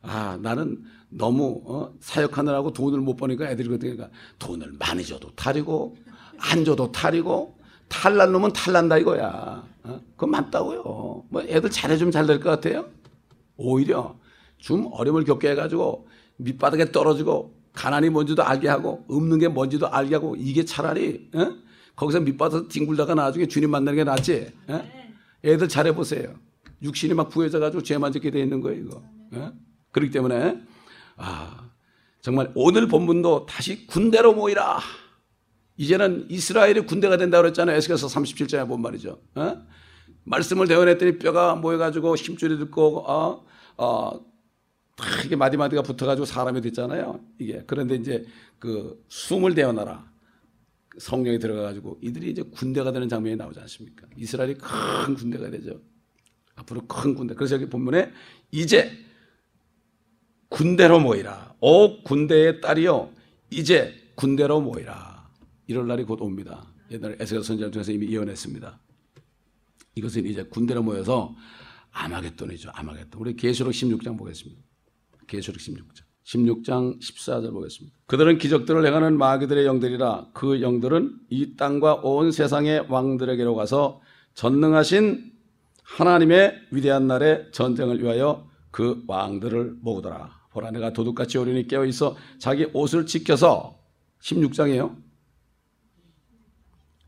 [0.01, 5.95] 아 나는 너무 어, 사역하느라고 돈을 못 버니까 애들이 그러니까 돈을 많이 줘도 탈이고
[6.39, 7.57] 안 줘도 탈이고
[7.89, 9.65] 탈난 놈은 탈난다 이거야.
[9.83, 10.01] 어?
[10.11, 11.25] 그건 맞다고요.
[11.29, 12.89] 뭐 애들 잘해주면 잘 될 것 같아요.
[13.57, 14.19] 오히려
[14.57, 20.35] 좀 어려움을 겪게 해가지고 밑바닥에 떨어지고 가난이 뭔지도 알게 하고 없는 게 뭔지도 알게 하고
[20.35, 21.55] 이게 차라리 어?
[21.95, 24.51] 거기서 밑바닥 뒹굴다가 나중에 주님 만나는 게 낫지.
[24.67, 24.83] 어?
[25.45, 26.33] 애들 잘해 보세요.
[26.81, 29.03] 육신이 막 부해져가지고 죄만 짓게 돼 있는 거예요 이거.
[29.33, 29.51] 어?
[29.91, 30.59] 그렇기 때문에
[31.17, 31.69] 아
[32.21, 34.79] 정말 오늘 본문도 다시 군대로 모이라.
[35.77, 37.77] 이제는 이스라엘이 군대가 된다고 그랬잖아요.
[37.77, 39.21] 에스겔서 37장에 본 말이죠.
[39.35, 39.61] 어?
[40.23, 43.45] 말씀을 대원했더니 뼈가 모여 가지고 힘줄이 듣고 어,
[43.77, 44.19] 어,
[45.25, 47.19] 이게 마디마디가 붙어가지고 사람이 됐잖아요.
[47.39, 48.25] 이게 그런데 이제
[48.59, 50.11] 그 숨을 대어놔라.
[50.97, 54.07] 성령이 들어가가지고 이들이 이제 군대가 되는 장면이 나오지 않습니까?
[54.17, 55.79] 이스라엘이 큰 군대가 되죠.
[56.55, 57.35] 앞으로 큰 군대.
[57.35, 58.11] 그래서 여기 본문에
[58.51, 58.91] 이제
[60.49, 61.55] 군대로 모이라.
[61.59, 63.11] 오 군대의 딸이요.
[63.51, 65.29] 이제 군대로 모이라.
[65.67, 66.65] 이럴 날이 곧 옵니다.
[66.89, 68.79] 옛날에 에스겔 선지자 중에서 이미 예언했습니다.
[69.95, 71.35] 이것은 이제 군대로 모여서
[71.91, 72.71] 아마겟돈이죠.
[72.73, 73.21] 아마겟돈.
[73.21, 74.66] 우리 계시록 16장 보겠습니다.
[75.27, 76.07] 계시록 16장.
[76.25, 77.97] 16장 14절 보겠습니다.
[78.07, 84.01] 그들은 기적들을 행하는 마귀들의 영들이라 그 영들은 이 땅과 온 세상의 왕들에게로 가서
[84.33, 85.31] 전능하신
[85.83, 90.37] 하나님의 위대한 날에 전쟁을 위하여 그 왕들을 모으더라.
[90.51, 93.79] 보라 내가 도둑같이 오리니 깨어 있어 자기 옷을 지켜서
[94.21, 94.97] 16장이에요.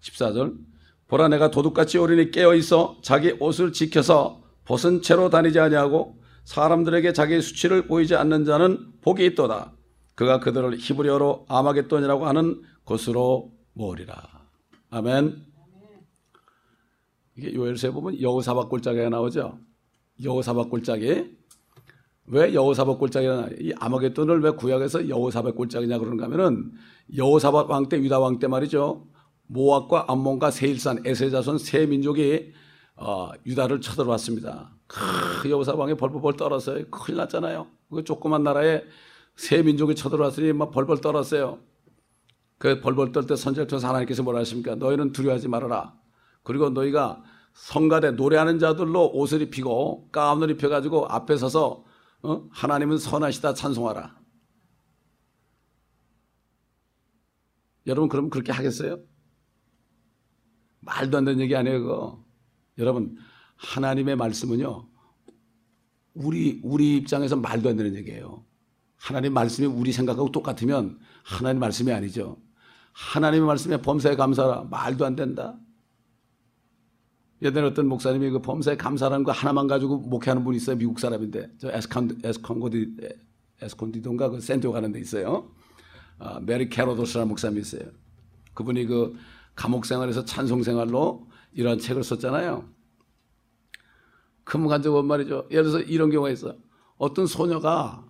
[0.01, 0.57] 14절
[1.07, 6.18] 보라 내가 도둑같이 오리니 깨어 있어 자기 옷을 지켜서 벗은 채로 다니지 아니하고
[6.49, 9.71] 사람들에게 자기의 수치를 보이지 않는 자는 복이 있도다.
[10.15, 14.15] 그가 그들을 히브리어로 아마겟돈이라고 하는 곳으로 모으리라.
[14.89, 15.45] 아멘.
[17.37, 19.59] 이게 요엘서에 보면 여호사박 골짜기가 나오죠.
[20.23, 21.37] 여호사박 골짜기.
[22.25, 26.71] 왜 여호사박 골짜기가 이 아마겟돈을 왜 구약에서 여호사박 골짜기냐 그러는가 하면은
[27.15, 29.07] 여호사박 왕 때 유다 왕 때 말이죠.
[29.45, 32.53] 모압과 암몬과 세일산 에세 자손 세 민족이
[32.99, 34.71] 어, 유다를 쳐들어왔습니다.
[34.87, 36.85] 크, 여호사방에 벌벌 떨었어요.
[36.89, 37.67] 큰일 났잖아요.
[37.89, 38.83] 그 조그만 나라에
[39.35, 41.59] 세 민족이 쳐들어왔으니 막 벌벌 떨었어요.
[42.57, 44.75] 그 벌벌 떨때 통해서 하나님께서 뭐라 하십니까?
[44.75, 45.97] 너희는 두려워하지 말아라.
[46.43, 51.85] 그리고 너희가 성가대 노래하는 자들로 옷을 입히고 가운을 입혀가지고 앞에 서서
[52.21, 52.49] 어?
[52.51, 54.19] 하나님은 선하시다 찬송하라.
[57.87, 58.99] 여러분 그럼 그렇게 하겠어요?
[60.81, 62.28] 말도 안 되는 얘기 아니에요, 그거.
[62.79, 63.17] 여러분,
[63.57, 64.87] 하나님의 말씀은요,
[66.13, 68.43] 우리, 우리 입장에서 말도 안 되는 얘기예요.
[68.95, 72.37] 하나님 말씀이 우리 생각하고 똑같으면 하나님 말씀이 아니죠.
[72.91, 74.67] 하나님의 말씀에 범사에 감사라.
[74.69, 75.57] 말도 안 된다.
[77.41, 80.75] 예전에 어떤 목사님이 그 범사에 감사라는 거 하나만 가지고 목회하는 분이 있어요.
[80.75, 81.51] 미국 사람인데.
[81.57, 82.97] 저 에스컨고디,
[83.61, 85.49] 에스콘디돈가 그 샌디에고 가는 데 있어요.
[86.17, 87.83] 아, 멀린 캐로더스라는 목사님이 있어요.
[88.53, 89.15] 그분이 그
[89.55, 92.69] 감옥 생활에서 찬송 생활로 이런 책을 썼잖아요.
[94.43, 95.47] 그분 간증은 말이죠.
[95.51, 96.55] 예를 들어서 이런 경우가 있어.
[96.97, 98.05] 어떤 소녀가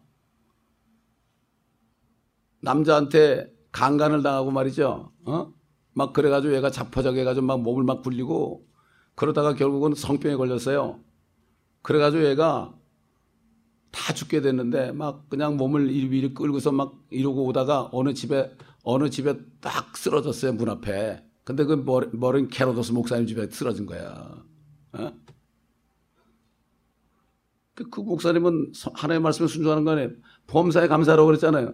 [2.62, 5.12] 남자한테 강간을 당하고 말이죠.
[5.26, 5.54] 어?
[5.94, 8.66] 막 그래가지고 얘가 자포자기해가지고 막 몸을 막 굴리고
[9.16, 11.04] 그러다가 결국은 성병에 걸렸어요.
[11.82, 12.74] 그래가지고 얘가
[13.92, 19.38] 다 죽게 됐는데 막 그냥 몸을 이리 끌고서 막 이러고 오다가 어느 집에 어느 집에
[19.60, 21.29] 딱 쓰러졌어요 문 앞에.
[21.50, 21.84] 근데 그
[22.14, 24.36] 머린 캐로도스 목사님 집에 쓰러진 거야.
[24.94, 25.12] 어?
[27.74, 30.12] 그, 그 목사님은 하나님의 말씀에 순종하는 거 아니에요.
[30.46, 31.74] 범사에 감사하라고 그랬잖아요.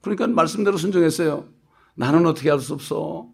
[0.00, 1.46] 그러니까 말씀대로 순종했어요.
[1.94, 3.30] 나는 어떻게 할 수 없어.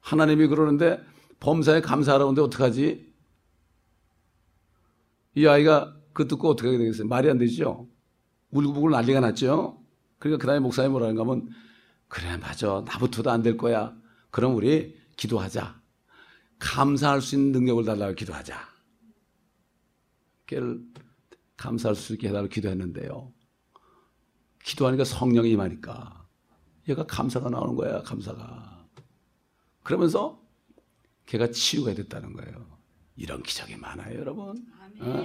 [0.00, 1.04] 하나님이 그러는데
[1.40, 3.12] 범사에 감사하라고 하는데 어떡하지?
[5.34, 7.06] 이 아이가 그 듣고 어떻게 하게 되겠어요?
[7.06, 7.86] 말이 안 되죠?
[8.50, 9.84] 울고불고 난리가 났죠?
[10.18, 11.50] 그러니까 그 다음에 목사님 뭐라는가 하면
[12.08, 13.94] 그래 맞아 나부터도 안 될 거야.
[14.34, 15.80] 그럼 우리 기도하자.
[16.58, 18.58] 감사할 수 있는 능력을 달라고 기도하자.
[20.46, 20.84] 걔를
[21.56, 23.32] 감사할 수 있게 해달라고 기도했는데요.
[24.64, 26.26] 기도하니까 성령이 임하니까
[26.88, 28.88] 얘가 감사가 나오는 거야, 감사가.
[29.84, 30.44] 그러면서
[31.26, 32.76] 걔가 치유가 됐다는 거예요.
[33.14, 34.66] 이런 기적이 많아요, 여러분.
[34.98, 35.24] 어?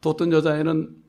[0.00, 1.00] 또 어떤 여자애는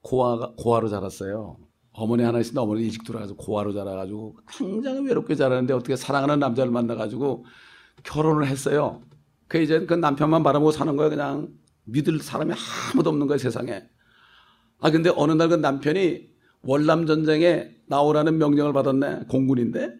[0.00, 1.58] 고아가, 고아로 자랐어요.
[1.92, 7.44] 어머니 하나 있는데 어머니 일찍 돌아가서 고아로 자라가지고 굉장히 외롭게 자라는데 어떻게 사랑하는 남자를 만나가지고
[8.02, 9.02] 결혼을 했어요.
[9.48, 11.10] 그 이제 그 남편만 바라보고 사는 거예요.
[11.10, 11.48] 그냥
[11.84, 12.54] 믿을 사람이
[12.94, 13.84] 아무도 없는 거예요, 세상에.
[14.80, 19.24] 아, 근데 어느 날 그 남편이 월남 전쟁에 나오라는 명령을 받았네.
[19.28, 19.94] 공군인데.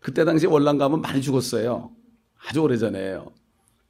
[0.00, 1.90] 그때 당시 월남 가면 많이 죽었어요.
[2.48, 3.32] 아주 오래 전에요.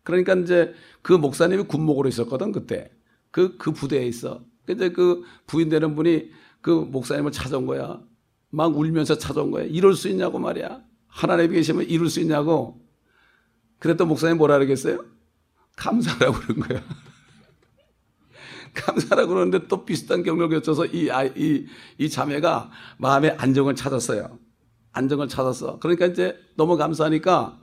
[0.03, 2.91] 그러니까 이제 그 목사님이 군목으로 있었거든, 그때.
[3.31, 4.45] 그, 그 부대에 있어.
[4.65, 6.31] 근데 그 부인 되는 분이
[6.63, 8.01] 그 목사님을 찾아온 거야.
[8.51, 9.65] 막 울면서 찾아온 거야.
[9.65, 10.83] 이럴 수 있냐고 말이야.
[11.09, 12.81] 하나님이 계시면 이룰 수 있냐고.
[13.79, 15.05] 그랬더니 목사님 뭐라 그러겠어요?
[15.77, 16.83] 감사라고 그런 거야.
[18.75, 21.67] 감사라고 그러는데 또 비슷한 경력을 겪어서 이, 이,
[21.99, 24.39] 이 자매가 마음의 안정을 찾았어요.
[24.93, 25.79] 안정을 찾았어.
[25.81, 27.59] 그러니까 이제 너무 감사하니까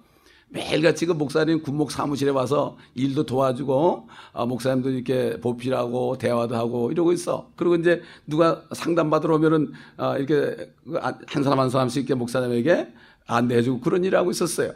[0.51, 7.11] 매일같이 그 목사님 군목 사무실에 와서 일도 도와주고 아, 목사님도 이렇게 보필하고 대화도 하고 이러고
[7.13, 7.51] 있어.
[7.55, 10.71] 그리고 이제 누가 상담 받으러 오면은 아, 이렇게
[11.27, 12.87] 한 사람 한 사람씩 이렇게 목사님에게
[13.27, 14.73] 안내해주고 그런 일을 하고 있었어요.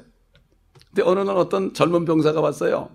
[0.89, 2.89] 근데 어느 날 어떤 젊은 병사가 왔어요.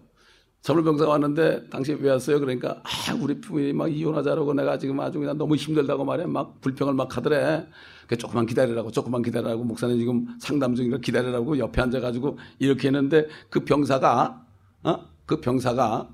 [0.62, 2.40] 젊은 병사가 왔는데 당시 왜 왔어요?
[2.40, 6.94] 그러니까 아 우리 부인이 막 이혼하자라고 내가 지금 아주 그냥 너무 힘들다고 말해 막 불평을
[6.94, 7.66] 막 하더래.
[8.07, 13.64] 그 조금만 기다리라고 조금만 기다리라고 목사님 지금 상담 중이니까 기다리라고 옆에 앉아가지고 이렇게 했는데 그
[13.64, 14.47] 병사가
[14.85, 14.99] 어?
[15.27, 16.09] 그 병사가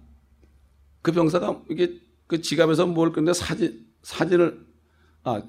[1.03, 4.67] 그 병사가 이게 그 지갑에서 뭘 끄는데 사진 사진을
[5.23, 5.43] 아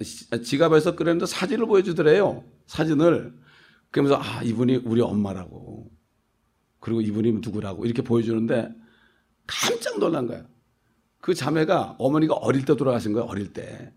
[0.43, 2.43] 지갑에서 끄는데 사진을 보여주더래요.
[2.67, 3.33] 사진을
[3.91, 5.91] 그러면서 아 이분이 우리 엄마라고
[6.79, 8.84] 그리고 이분이 누구라고 이렇게 보여주는데
[9.47, 10.43] 깜짝 놀란 거야.
[11.21, 13.27] 그 자매가 어머니가 어릴 때 돌아가신 거예요.
[13.27, 13.93] 어릴 때.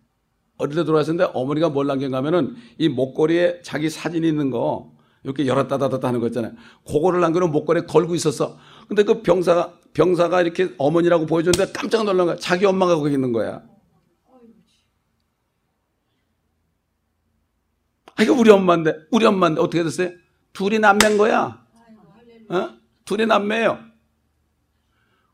[0.57, 5.79] 어릴 때 돌아가셨는데 어머니가 뭘 남긴가 하면은 이 목걸이에 자기 사진이 있는 거 이렇게 열었다
[5.79, 6.53] 닫았다 하는 거 있잖아요.
[6.87, 8.59] 그거를 남겨놓은 목걸이에 걸고 있었어.
[8.89, 12.37] 근데 그 병사가, 병사가 이렇게 어머니라고 보여줬는데 깜짝 놀란 거야.
[12.37, 13.63] 자기 엄마가 거기 있는 거야.
[18.17, 20.11] 아, 이거 우리 엄마인데, 우리 엄마인데 어떻게 됐어요?
[20.53, 21.65] 둘이 남매인 거야.
[22.49, 22.71] 어?
[23.05, 23.79] 둘이 남매예요.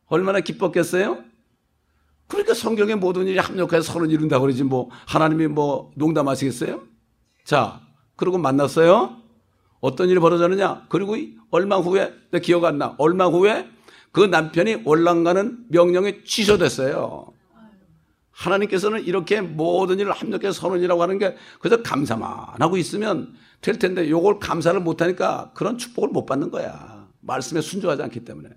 [0.07, 1.25] 얼마나 기뻤겠어요?
[2.29, 6.83] 그러니까 성경의 모든 일이 합력해서 선을 이룬다고 그러지 뭐 하나님이 뭐 농담하시겠어요?
[7.45, 7.81] 자,
[8.17, 9.17] 그리고 만났어요.
[9.81, 10.87] 어떤 일이 벌어졌느냐?
[10.89, 11.17] 그리고
[11.51, 12.95] 얼마 후에 내 기억 안 나.
[12.99, 13.69] 얼마 후에
[14.13, 17.33] 그 남편이 올라가는 명령이 취소됐어요.
[18.31, 24.41] 하나님께서는 이렇게 모든 일을 합력해서 선언이라고 하는 게 그저 감사만 하고 있으면 될 텐데 요걸
[24.41, 27.09] 감사를 못 하니까 그런 축복을 못 받는 거야.
[27.21, 28.51] 말씀에 순종하지 않기 때문에.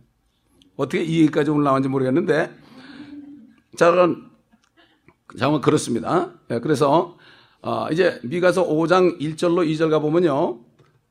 [0.77, 2.49] 어떻게 이 얘기까지 올라왔는지 모르겠는데
[3.75, 4.31] 자, 그럼,
[5.37, 6.31] 잠깐 그렇습니다.
[6.47, 7.17] 네, 그래서,
[7.61, 10.59] 아, 이제 미가서 5장 1절로 2절 가보면요.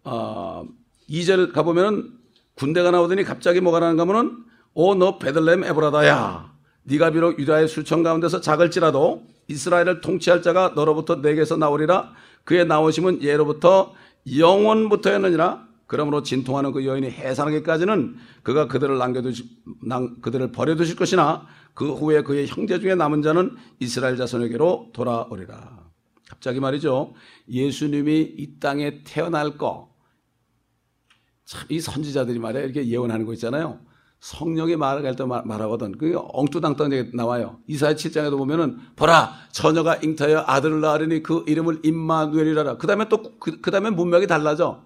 [0.05, 0.65] 아,
[1.09, 2.11] 2절 가보면은
[2.57, 6.53] 군대가 나오더니 갑자기 뭐가 나는가 하면은 오너 베들레헴 에브라다야
[6.85, 12.13] 네가 비록 유다의 수천 가운데서 작을지라도 이스라엘을 통치할 자가 너로부터 내게서 나오리라
[12.45, 13.95] 그의 나오심은 예로부터
[14.39, 19.45] 영원부터였느니라 그러므로 진통하는 그 여인이 해산하기까지는 그가 그들을 남겨두시
[20.21, 25.87] 그들을 버려두실 것이나 그 후에 그의 형제 중에 남은 자는 이스라엘 자손에게로 돌아오리라.
[26.29, 27.15] 갑자기 말이죠.
[27.49, 29.95] 예수님이 이 땅에 태어날 거.
[31.45, 32.63] 참, 이 선지자들이 말이야.
[32.63, 33.79] 이렇게 예언하는 거 있잖아요.
[34.19, 35.99] 성령이 말할 때 말하거든.
[35.99, 37.61] 그게 엉뚱당땅 나와요.
[37.69, 42.79] 이사야 7장에도 보면은, 보라, 처녀가 잉타여 아들을 낳으리니 그 이름을 임마누엘이라라.
[42.79, 44.85] 그 다음에 또, 그, 그 다음에 문맥이 달라져.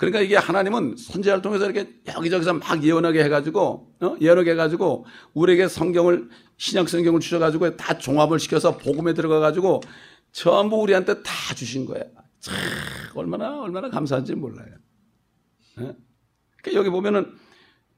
[0.00, 4.16] 그러니까 이게 하나님은 선지자를 통해서 이렇게 여기저기서 막 예언하게 해가지고, 어?
[4.18, 9.82] 예언하게 해가지고, 우리에게 성경을, 신약 성경을 주셔가지고 다 종합을 시켜서 복음에 들어가가지고
[10.32, 12.06] 전부 우리한테 다 주신 거예요.
[12.38, 12.56] 참,
[13.14, 14.70] 얼마나, 얼마나 감사한지 몰라요.
[15.80, 15.94] 예?
[16.62, 17.34] 그러니까 여기 보면은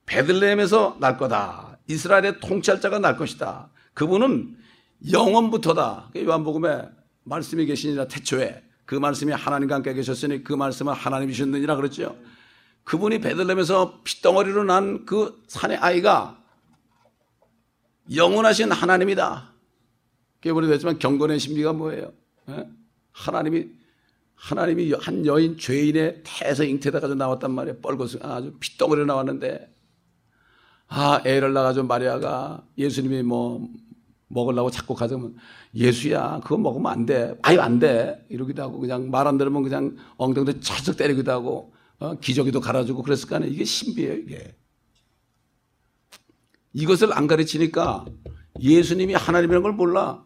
[0.07, 1.79] 베들레헴에서 날 거다.
[1.87, 3.71] 이스라엘의 통치할 자가 날 것이다.
[3.95, 4.57] 그분은
[5.13, 6.11] 영원부터다.
[6.17, 6.83] 요한복음에
[7.23, 8.61] 말씀이 계시니라 태초에
[8.93, 12.15] 그 말씀이 하나님과 함께 계셨으니 그 말씀은 하나님이셨느니라 그랬죠.
[12.85, 16.39] 그분이 베들레헴에서 핏덩어리로 난 그 산의 아이가
[18.15, 19.51] 영원하신 하나님이다.
[20.35, 22.13] 그게 우리 됐지만 경건의 신비가 뭐예요?
[22.51, 22.69] 예?
[23.13, 23.69] 하나님이
[24.35, 27.79] 하나님이 한 여인 죄인의 태에서 잉태돼가지고 나왔단 말이에요.
[27.81, 29.75] 뻘겋은 아주 핏덩어리로 나왔는데
[30.89, 33.67] 아 애를 낳아가지고 마리아가 예수님이 뭐
[34.33, 35.37] 먹으려고 자꾸 가져오면
[35.75, 37.37] 예수야 그거 먹으면 안 돼.
[37.43, 38.25] 아유 안 돼.
[38.29, 42.15] 이러기도 하고 그냥 말 안 들으면 그냥 엉덩이도 차적 때리기도 하고 어?
[42.15, 43.53] 기저귀도 갈아주고 그랬을 거 아니에요.
[43.53, 44.57] 이게 신비예요 이게.
[46.73, 48.07] 이것을 안 가르치니까
[48.61, 50.25] 예수님이 하나님이라는 걸 몰라.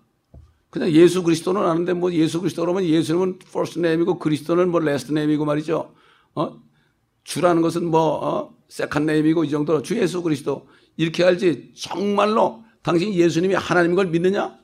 [0.70, 5.44] 그냥 예수 그리스도는 아는데 뭐 예수 그리스도 그러면 예수님은 first name이고 그리스도는 뭐 last name이고
[5.44, 5.94] 말이죠.
[6.34, 6.60] 어?
[7.24, 8.54] 주라는 것은 뭐 어?
[8.70, 14.56] second name이고 이 정도로 주 예수 그리스도 이렇게 알지 정말로 당신 예수님이 하나님인 걸 믿느냐?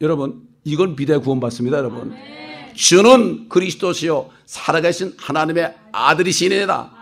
[0.00, 2.16] 여러분 이건 믿어 구원받습니다 여러분.
[2.74, 6.96] 주는 그리스도시요 살아계신 하나님의 아들이시니이다.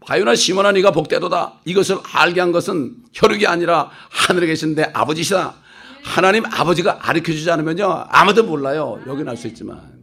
[0.00, 1.60] 바요나 네가 복되도다.
[1.64, 5.54] 이것을 알게 한 것은 혈육이 아니라 하늘에 계신 내 아버지시다.
[6.02, 8.06] 하나님 아버지가 가르쳐 주지 않으면요.
[8.08, 9.00] 아무도 몰라요.
[9.06, 9.96] 여기는 알수 있지만.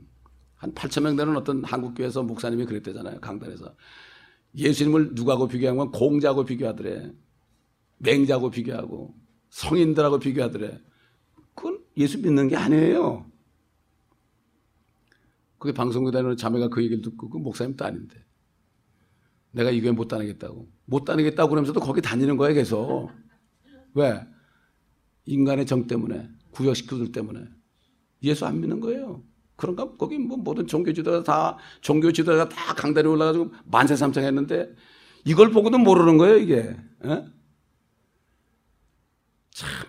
[0.55, 3.19] 한 8천 명 되는 어떤 한국 교회에서 목사님이 그랬대잖아요.
[3.19, 3.73] 강단에서.
[4.55, 7.11] 예수님을 누구하고 비교하면 공자하고 비교하더래.
[7.97, 9.24] 맹자하고 비교하고
[9.55, 10.81] 성인들하고 비교하더래.
[11.53, 13.25] 그건 예수 믿는 게 아니에요.
[15.57, 18.17] 그게 방송국에 다니는 자매가 그 얘기를 듣고 그 목사님도 아닌데.
[19.51, 20.67] 내가 이 교회 못 다니겠다고.
[20.83, 23.09] 못 다니겠다고 그러면서도 거기 다니는 거야, 계속.
[23.93, 24.27] 왜?
[25.23, 27.45] 인간의 정 때문에, 구역식구들 때문에.
[28.23, 29.23] 예수 안 믿는 거예요.
[29.55, 29.95] 그런가?
[29.95, 34.75] 거기 뭐 모든 종교 지도자 다, 종교 지도자가 다 강단에 올라가지고 만세 삼창 했는데
[35.23, 36.75] 이걸 보고도 모르는 거예요, 이게.
[37.05, 37.25] 에?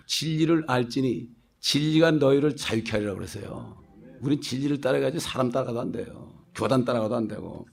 [0.07, 3.77] 진리를 알지니 진리가 너희를 자유케 하리라 그랬어요.
[4.21, 6.33] 우린 진리를 따라가지 사람 따라가도 안 돼요.
[6.55, 7.67] 교단 따라가도 안 되고.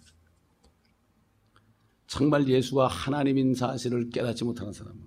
[2.06, 5.00] 정말 예수가 하나님인 사실을 깨닫지 못하는 사람은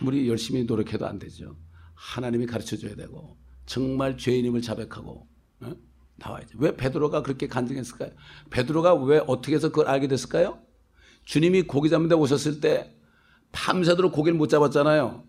[0.00, 1.56] 아무리 열심히 노력해도 안 되죠.
[1.94, 5.28] 하나님이 가르쳐 줘야 되고 정말 죄인임을 자백하고
[5.60, 5.72] 어?
[6.16, 6.58] 나와야죠.
[6.58, 8.10] 왜 베드로가 그렇게 간증했을까요?
[8.50, 10.60] 베드로가 왜 어떻게 해서 그걸 알게 됐을까요?
[11.24, 12.96] 주님이 고기 잡는 데 오셨을 때
[13.52, 15.24] 밤새도록 고기를 못 잡았잖아요.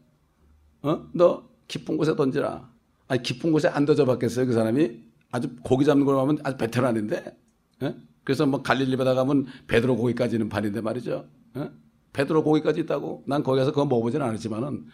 [0.84, 1.08] 어?
[1.14, 2.70] 너 깊은 곳에 던지라.
[3.08, 5.02] 아니 깊은 곳에 안 던져봤겠어요 그 사람이?
[5.32, 7.38] 아주 고기 잡는 걸 하면 아주 베테랑인데.
[7.82, 7.96] 어?
[8.24, 11.28] 그래서 뭐 갈릴리 바다 가면 베드로 고기까지는 반인데 말이죠.
[11.56, 11.70] 어?
[12.14, 13.24] 베드로 고기까지 있다고?
[13.26, 14.86] 난 거기 가서 그거 먹어보진 않았지만은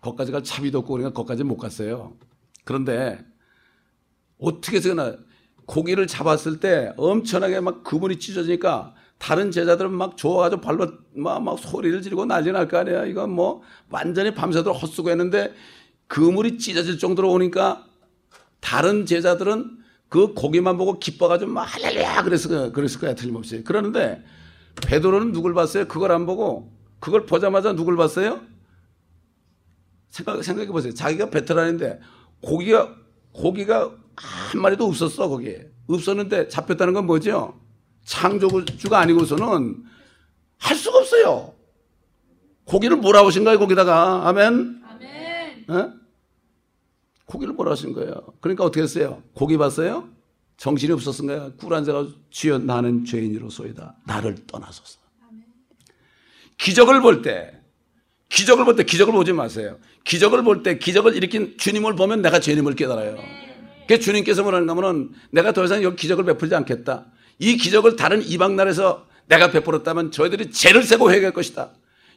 [0.00, 2.16] 거기까지 갈 차비도 없고 그러니까 거기까지 못 갔어요.
[2.64, 3.24] 그런데
[4.38, 5.16] 어떻게 해서나
[5.66, 12.02] 고기를 잡았을 때 엄청나게 막 그물이 찢어지니까 다른 제자들은 막 좋아가지고 발로 막, 막 소리를
[12.02, 13.04] 지르고 난리 날 거 아니야.
[13.04, 15.52] 이건 뭐 완전히 밤새도록 헛수고 했는데
[16.08, 17.86] 그물이 찢어질 정도로 오니까
[18.60, 23.64] 다른 제자들은 그 고기만 보고 기뻐가지고 막 할렐루야 그랬을, 그랬을 거야 틀림없이.
[23.64, 24.22] 그러는데
[24.86, 25.86] 베드로는 누굴 봤어요?
[25.88, 28.40] 그걸 안 보고 그걸 보자마자 누굴 봤어요?
[30.10, 30.92] 생각, 생각해 보세요.
[30.94, 32.00] 자기가 베테랑인데
[32.42, 32.94] 고기가
[33.32, 35.70] 고기가 한 마리도 없었어 거기에.
[35.88, 37.58] 없었는데 잡혔다는 건 뭐죠?
[38.04, 39.84] 창조주가 아니고서는
[40.58, 41.54] 할 수가 없어요.
[42.64, 44.82] 고기를 몰아오신 거예요 거기다가 아멘.
[44.88, 45.64] 아멘.
[45.68, 45.92] 어?
[47.26, 48.14] 고기를 몰아신 거예요.
[48.40, 49.22] 그러니까 어떻게 했어요?
[49.34, 50.08] 고기 봤어요?
[50.56, 51.54] 정신이 없었은가요?
[51.56, 53.96] 꿀한 자가 주여 나는 죄인으로소이다.
[54.06, 54.98] 나를 떠나소서.
[56.58, 57.60] 기적을 볼 때,
[58.28, 59.78] 기적을 볼 때 기적을 보지 마세요.
[60.04, 63.16] 기적을 볼 때 기적을 일으킨 주님을 보면 내가 죄인임을 깨달아요.
[63.88, 67.06] 그 주님께서 뭐라는가 하면은 내가 더 이상 여기 기적을 베풀지 않겠다.
[67.38, 71.72] 이 기적을 다른 이방 나라에서 내가 베풀었다면 저희들이 죄를 세고 회개할 것이다.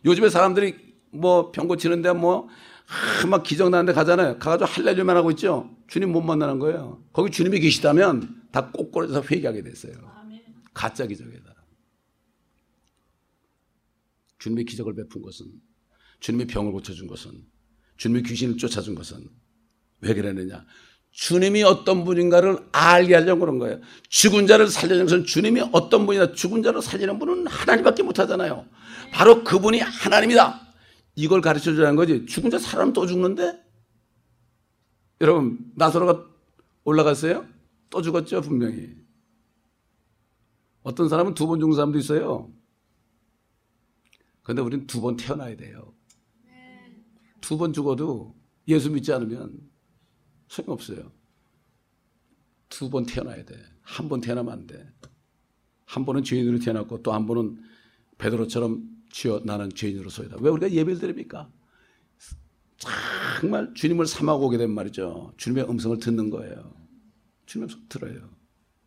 [0.06, 0.76] 요즘에 사람들이
[1.12, 2.48] 뭐 병 고치는데 뭐,
[2.88, 4.38] 아, 막 기적 나는데 가잖아요.
[4.40, 5.76] 가가지고 할렐루야만 하고 있죠.
[5.88, 7.04] 주님 못 만나는 거예요.
[7.14, 9.94] 거기 주님이 계시다면 다 꼬꼬려서 회개하게 됐어요.
[10.74, 11.56] 가짜 기적이다.
[14.40, 15.48] 주님의 기적을 베푼 것은
[16.20, 17.32] 주님의 병을 고쳐준 것은
[17.98, 19.28] 주님의 귀신을 쫓아준 것은
[20.02, 20.66] 왜 그랬느냐?
[21.18, 23.82] 주님이 어떤 분인가를 알게 하려고 그런 거예요.
[24.08, 26.34] 죽은 자를 살리는 것은 주님이 어떤 분이다.
[26.34, 28.68] 죽은 자를 살리는 분은 하나님밖에 못하잖아요.
[29.12, 30.62] 바로 그분이 하나님이다.
[31.16, 32.28] 이걸 가르쳐 주라는 거지.
[32.28, 33.60] 죽은 자 사람 또 죽는데?
[35.22, 36.24] 여러분, 나사로가
[36.84, 37.48] 올라갔어요?
[37.90, 38.90] 또 죽었죠, 분명히.
[40.84, 42.52] 어떤 사람은 두 번 죽은 사람도 있어요.
[44.44, 45.96] 근데 우리는 두 번 태어나야 돼요.
[47.42, 48.36] 두 번 죽어도
[48.68, 49.58] 예수 믿지 않으면
[50.48, 51.12] 소용없어요.
[52.70, 53.56] 두 번 태어나야 돼.
[53.82, 54.86] 한 번 태어나면 안 돼.
[55.86, 57.58] 한 번은 죄인으로 태어났고 또 한 번은
[58.18, 60.38] 베드로처럼 주여 나는 죄인으로서이다.
[60.42, 61.50] 왜 우리가 예배를 드립니까?
[63.40, 65.34] 정말 주님을 사모하고 오게 된 말이죠.
[65.38, 66.74] 주님의 음성을 듣는 거예요.
[67.46, 68.30] 주님의 음성 들어요.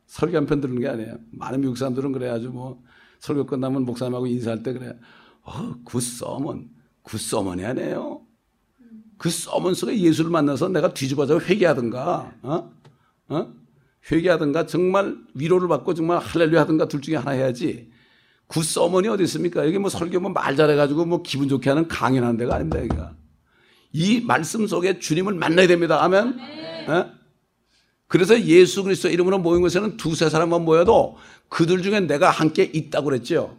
[0.07, 1.19] 설교 한편 듣는 게 아니에요.
[1.33, 2.83] 많은 미국 사람들은 그래 아주 뭐
[3.21, 4.99] 설교 끝나면 목사님하고 인사할 때 그래.
[5.43, 6.69] 어, good sermon.
[7.03, 8.27] Good sermon이 아니에요.
[9.21, 12.73] 그 속에 예수를 만나서 내가 뒤집어져 회개하든가, 어?
[13.29, 13.53] 어?
[14.11, 17.91] 회개하든가 정말 위로를 받고 정말 할렐루야 하든가 둘 중에 하나 해야지.
[18.47, 19.67] Good sermon이 어디 있습니까?
[19.67, 23.15] 여기 뭐 설교 뭐 말 잘해가지고 뭐 기분 좋게 하는 강연하는 데가 아닙니다, 여기가.
[23.93, 26.03] 이 말씀 속에 주님을 만나야 됩니다.
[26.03, 26.39] 아멘.
[26.89, 27.13] 어?
[28.07, 31.19] 그래서 예수 그리스도 이름으로 모인 곳에는 두세 사람만 모여도
[31.51, 33.59] 그들 중에 내가 함께 있다고 그랬죠.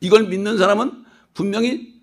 [0.00, 1.99] 이걸 믿는 사람은 분명히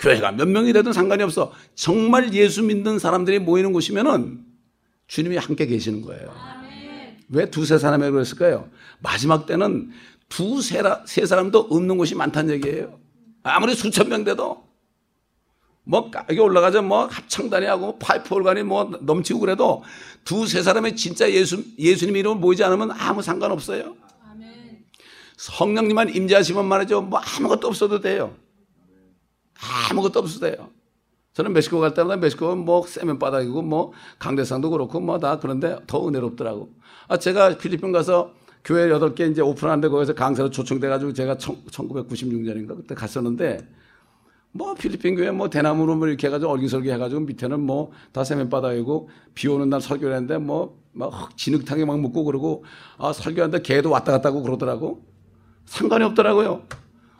[0.00, 1.52] 교회가 몇 명이 되든 상관이 없어.
[1.74, 4.44] 정말 예수 믿는 사람들이 모이는 곳이면은
[5.06, 6.34] 주님이 함께 계시는 거예요.
[7.28, 8.68] 왜 두세 사람이 그랬을까요?
[9.00, 9.90] 마지막 때는
[10.28, 12.98] 두세 세 사람도 없는 곳이 많다는 얘기예요.
[13.42, 14.64] 아무리 수천 명 돼도
[15.84, 19.82] 뭐 여기 올라가자 뭐 합창단이 하고 파이프 올간이 뭐 넘치고 그래도
[20.24, 23.96] 두세 사람의 진짜 예수 예수님 이름을 모이지 않으면 아무 상관없어요.
[25.36, 27.02] 성령님만 임재하시면 말이죠.
[27.02, 28.36] 뭐 아무것도 없어도 돼요.
[29.90, 30.70] 아무것도 돼요.
[31.32, 36.06] 저는 멕시코 갈 때마다 멕시코는 뭐 세면 바닥이고 뭐 강대상도 그렇고 뭐 다 그런데 더
[36.08, 36.70] 은혜롭더라고.
[37.08, 38.32] 아, 제가 필리핀 가서
[38.64, 43.58] 교회 8개 이제 오픈하는데 거기서 강사로 초청돼가지고 제가 1996년인가 그때 갔었는데
[44.52, 49.08] 뭐 필리핀 교회 뭐 대나무로 뭐 이렇게 해가지고 얼기설기 해가지고 밑에는 뭐 다 세면 바닥이고
[49.34, 52.64] 비 오는 날 설교를 했는데 뭐막 진흙탕에 막 묻고 그러고
[52.98, 55.06] 아 설교하는데 개도 왔다 갔다 하고 그러더라고.
[55.66, 56.64] 상관이 없더라고요.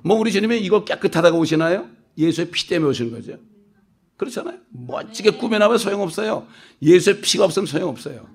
[0.03, 1.87] 뭐 우리 주님이 이거 깨끗하다고 오시나요?
[2.19, 3.39] 예수의 피 때문에 오시는 거죠.
[4.17, 4.59] 그렇잖아요.
[4.71, 6.47] 멋지게 꾸며나면 소용없어요.
[6.83, 8.27] 예수의 피가 없으면 소용없어요.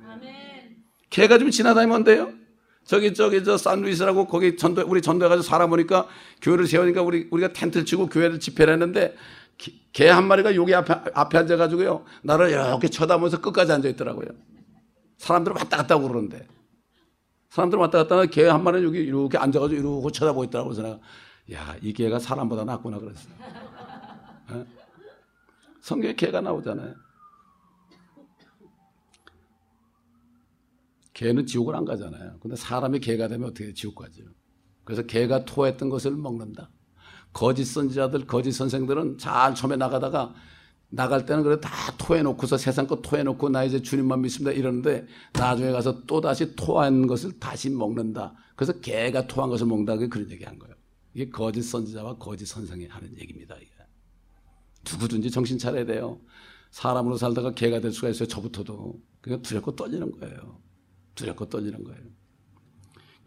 [1.09, 2.33] 개가 좀 지나다니면 돼요.
[2.85, 6.07] 저기 저기 저 산루이스라고 거기 전도 우리 전도해가지고 오니까
[6.41, 9.15] 교회를 세우니까 우리 우리가 텐트를 치고 교회를 집회를 했는데
[9.93, 14.27] 개 한 마리가 여기 앞에 앞에 앉아가지고요 나를 이렇게 쳐다보면서 끝까지 앉아 있더라고요.
[15.17, 16.47] 사람들 왔다 갔다 그러는데
[17.49, 20.75] 사람들 왔다 갔다 하면 개한 마리는 여기 이렇게 앉아가지고 이러고 쳐다보고 있더라고요.
[20.75, 20.99] 내가
[21.51, 23.29] 야 이 개가 사람보다 낫구나 그랬어.
[24.49, 24.65] 어?
[25.81, 26.95] 성경에 개가 나오잖아요.
[31.13, 32.39] 개는 지옥을 안 가잖아요.
[32.39, 34.23] 근데 사람이 개가 되면 어떻게 지옥 가죠?
[34.83, 36.69] 그래서 개가 토했던 것을 먹는다.
[37.31, 40.33] 거짓 선지자들, 거짓 선생들은 잘 처음에 나가다가
[40.89, 46.05] 나갈 때는 그래 다 토해놓고서 세상 거 토해놓고 나 이제 주님만 믿습니다 이러는데 나중에 가서
[46.05, 48.33] 또 다시 토한 것을 다시 먹는다.
[48.55, 49.97] 그래서 개가 토한 것을 먹는다.
[50.07, 50.75] 그런 얘기 한 거예요.
[51.15, 53.55] 이게 거짓 선지자와 거짓 선생이 하는 얘기입니다.
[53.55, 53.71] 이게.
[54.91, 56.19] 누구든지 정신 차려야 돼요.
[56.71, 58.27] 사람으로 살다가 개가 될 수가 있어요.
[58.27, 59.01] 저부터도.
[59.21, 60.61] 그냥 두렵고 떨리는 거예요.
[61.15, 62.01] 두렵고 떨리는 거예요.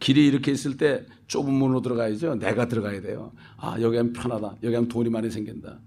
[0.01, 2.35] 길이 이렇게 있을 때 좁은 문으로 들어가야죠.
[2.37, 3.33] 내가 들어가야 돼요.
[3.57, 4.59] 아, 여기 하면 편하다.
[4.63, 5.81] 여기 하면 돈이 많이 생긴다.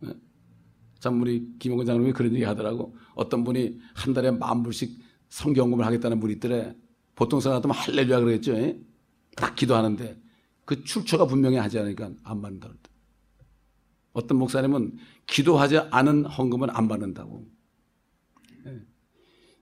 [0.00, 0.14] 네?
[1.00, 2.96] 참, 우리 김영근 장로님이 그런 얘기 하더라고.
[3.16, 4.96] 어떤 분이 한 달에 만 불씩
[5.28, 6.74] 성경금을 하겠다는 분이 있더래.
[7.16, 8.52] 보통 사람 같으면 할렐루야 그러겠죠.
[8.52, 8.80] 예?
[9.36, 10.21] 딱 기도하는데
[10.64, 12.72] 그 출처가 분명히 하지 않으니까 안 받는다.
[14.12, 17.46] 어떤 목사님은 기도하지 않은 헌금은 안 받는다고.
[18.66, 18.80] 예.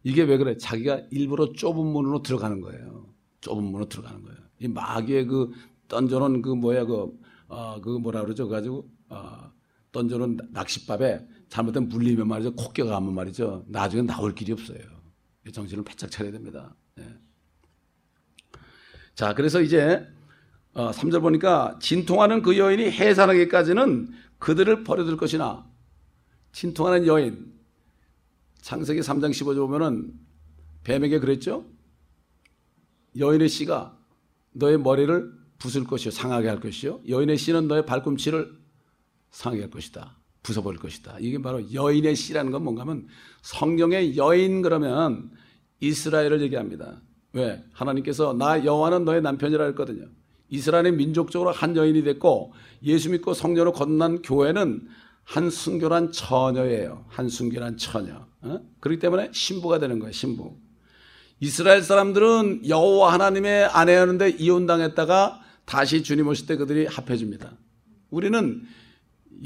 [0.03, 0.57] 이게 왜 그래?
[0.57, 3.15] 자기가 일부러 좁은 문으로 들어가는 거예요.
[3.41, 4.39] 좁은 문으로 들어가는 거예요.
[4.59, 5.53] 이 마귀의 그
[5.89, 8.49] 던져놓은 그 뭐야 그, 어, 그 뭐라 그러죠?
[8.49, 9.51] 가지고, 어,
[9.93, 12.55] 던져놓은 낚싯밥에 잘못된 물리면 말이죠.
[12.55, 13.65] 코끼가 가면 말이죠.
[13.69, 14.79] 나중에 나올 길이 없어요.
[15.53, 16.75] 정신을 바짝 차려야 됩니다.
[16.99, 17.17] 예.
[19.15, 20.07] 자, 그래서 이제
[20.73, 25.67] 어, 3절 보니까 진통하는 그 여인이 해산하기까지는 그들을 버려둘 것이나
[26.53, 27.53] 진통하는 여인
[28.63, 30.13] 창세기 3장 15절 보면은
[30.85, 31.65] 뱀에게 그랬죠?
[33.19, 33.97] 여인의 씨가
[34.53, 38.59] 너의 머리를 부술 것이요 상하게 할 것이요 여인의 씨는 너의 발꿈치를
[39.31, 40.17] 상하게 할 것이다.
[40.43, 41.17] 부숴버릴 것이다.
[41.21, 43.07] 이게 바로 여인의 씨라는 건 뭔가 하면
[43.43, 45.31] 성경의 여인 그러면
[45.81, 47.01] 이스라엘을 얘기합니다.
[47.33, 47.63] 왜?
[47.73, 50.07] 하나님께서 나 여호와는 너의 남편이라 했거든요.
[50.51, 54.89] 이스라엘의 민족적으로 한 여인이 됐고 예수 믿고 성녀로 건넌 교회는
[55.25, 57.05] 한 순결한 처녀예요.
[57.09, 58.27] 한 순결한 처녀.
[58.43, 58.61] 어?
[58.81, 60.13] 그렇기 때문에 신부가 되는 거예요.
[60.13, 60.57] 신부.
[61.39, 67.53] 이스라엘 사람들은 여호와 하나님의 아내였는데 이혼당했다가 다시 주님 오실 때 그들이 합해집니다.
[68.11, 68.63] 우리는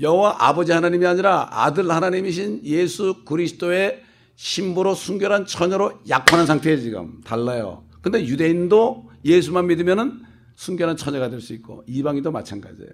[0.00, 4.02] 여호와 아버지 하나님이 아니라 아들 하나님이신 예수 그리스도의
[4.36, 7.84] 신부로 순결한 처녀로 약혼한 상태에 지금 달라요.
[8.00, 10.22] 근데 유대인도 예수만 믿으면은
[10.56, 12.90] 순결한 처녀가 될 수 있고 이방인도 마찬가지예요.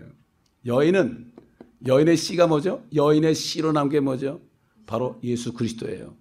[0.67, 1.33] 여인은
[1.87, 2.83] 여인의 씨가 뭐죠?
[2.95, 4.41] 여인의 씨로 남은 게 뭐죠?
[4.87, 6.15] 바로 예수 그리스도예요.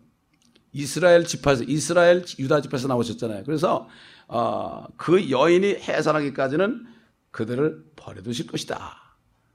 [0.71, 3.43] 이스라엘 지파에서 이스라엘 유다 지파에서 나오셨잖아요.
[3.45, 3.87] 그래서
[4.27, 6.85] 어, 그 여인이 해산하기까지는
[7.31, 8.95] 그들을 버려두실 것이다.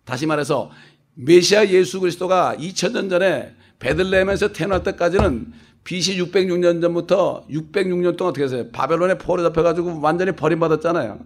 [0.05, 0.71] 다시 말해서
[1.15, 5.53] 메시아 예수 그리스도가 2000년 전에 베들레헴에서 태어날 때까지는
[5.85, 8.69] BC 606년 전부터 606년 동안 어떻게 했어요?
[8.73, 11.21] 바벨론에 포로 잡혀가지고 완전히 버림받았잖아요.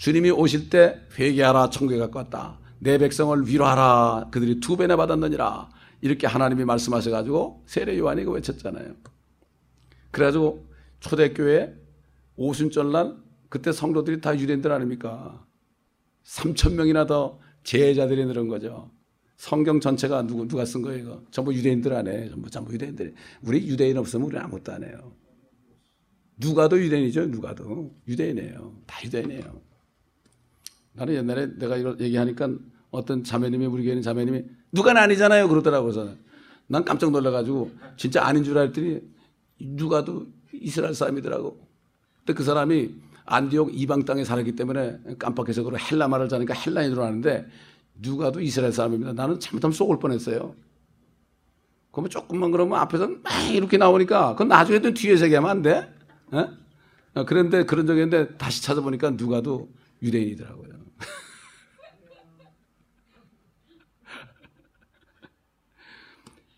[0.00, 2.58] 주님이 오실 때 회개하라 천국에 왔다.
[2.78, 5.68] 내 백성을 위로하라 그들이 두 배나 받았느니라.
[6.00, 8.94] 이렇게 하나님이 말씀하셔 가지고 세례 요한이 그 외쳤잖아요.
[10.10, 10.66] 그래 가지고
[11.00, 11.76] 초대교회
[12.36, 13.16] 오순절 날
[13.50, 15.44] 그때 성도들이 다 유대인들 아닙니까?
[16.24, 18.90] 3천 명이나 더 제자들이 늘은 거죠.
[19.36, 21.22] 성경 전체가 누구, 누가 쓴 거예요, 이거?
[21.30, 22.26] 전부 유대인들 안 해.
[22.30, 23.14] 전부, 전부 유대인들.
[23.42, 25.12] 우리 유대인 없으면 우리 아무것도 안 해요.
[26.38, 27.94] 누가도 유대인이죠, 누가도.
[28.08, 28.76] 유대인이에요.
[28.86, 29.69] 다 유대인이에요.
[30.92, 32.50] 나는 옛날에 내가 이걸 얘기하니까
[32.90, 35.48] 어떤 자매님이, 우리 교회는 자매님이 누가는 아니잖아요.
[35.48, 36.18] 그러더라고요, 저는.
[36.66, 39.00] 난 깜짝 놀라가지고 진짜 아닌 줄 알았더니
[39.60, 41.58] 누가도 이스라엘 사람이더라고.
[42.18, 47.02] 근데 그 사람이 안디옥 이방 땅에 살았기 때문에 깜빡해서 그러 헬라 말을 자니까 헬라인 줄
[47.02, 47.46] 아는데
[47.94, 49.12] 누가도 이스라엘 사람입니다.
[49.12, 50.54] 나는 잘못하면 속을 뻔했어요.
[51.92, 55.92] 그러면 조금만 그러면 앞에서 막 이렇게 나오니까 그건 나중에 또 뒤에서 얘기하면 안 돼?
[56.32, 57.24] 어?
[57.26, 59.68] 그런데 그런 적이 있는데 다시 찾아보니까 누가도
[60.02, 60.79] 유대인이더라고요.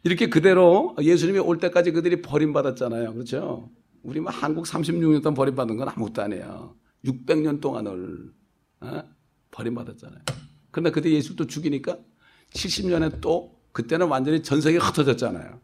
[0.04, 3.14] 이렇게 그대로 예수님이 올 때까지 그들이 버림받았잖아요.
[3.14, 3.70] 그렇죠?
[4.02, 6.76] 우리 뭐 한국 36년 동안 버림받은 건 아무것도 아니에요.
[7.04, 8.32] 600년 동안을
[8.80, 9.02] 어?
[9.52, 10.20] 버림받았잖아요.
[10.70, 11.98] 그런데 그때 예수 또 죽이니까
[12.50, 15.60] 70년에 또 그때는 완전히 전 세계가 흩어졌잖아요.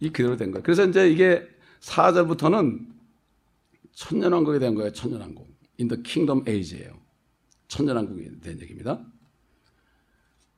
[0.00, 0.62] 이 그대로 된 거예요.
[0.62, 1.46] 그래서 이제 이게
[1.80, 2.88] 4절부터는
[3.92, 4.92] 천년왕국이 된 거예요.
[4.92, 5.48] 천년왕국.
[5.80, 7.00] In the kingdom age예요.
[7.68, 9.04] 천년왕국이 된 얘기입니다.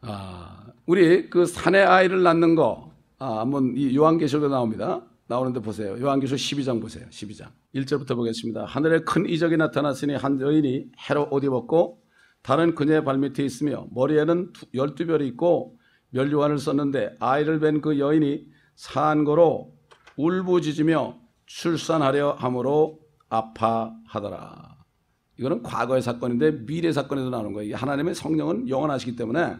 [0.01, 5.03] 아, 우리 그 산의 아이를 낳는 거, 아, 한번 이 요한계시록에 나옵니다.
[5.27, 5.99] 나오는데 보세요.
[5.99, 7.07] 요한계시록 12장 보세요.
[7.09, 7.49] 12장.
[7.75, 8.67] 1절부터 보겠습니다.
[8.67, 12.03] 하늘에 큰 이적이 나타났으니 한 여인이 해로 옷 입었고
[12.43, 15.79] 다른 그녀의 발밑에 있으며 머리에는 열두 별이 있고
[16.11, 19.73] 멸류관을 썼는데 아이를 뵌 그 여인이 산거로
[20.17, 24.75] 울부짖으며 출산하려 함으로 아파하더라.
[25.39, 27.77] 이거는 과거의 사건인데 미래 사건에도 나오는 거예요.
[27.77, 29.57] 하나님의 성령은 영원하시기 때문에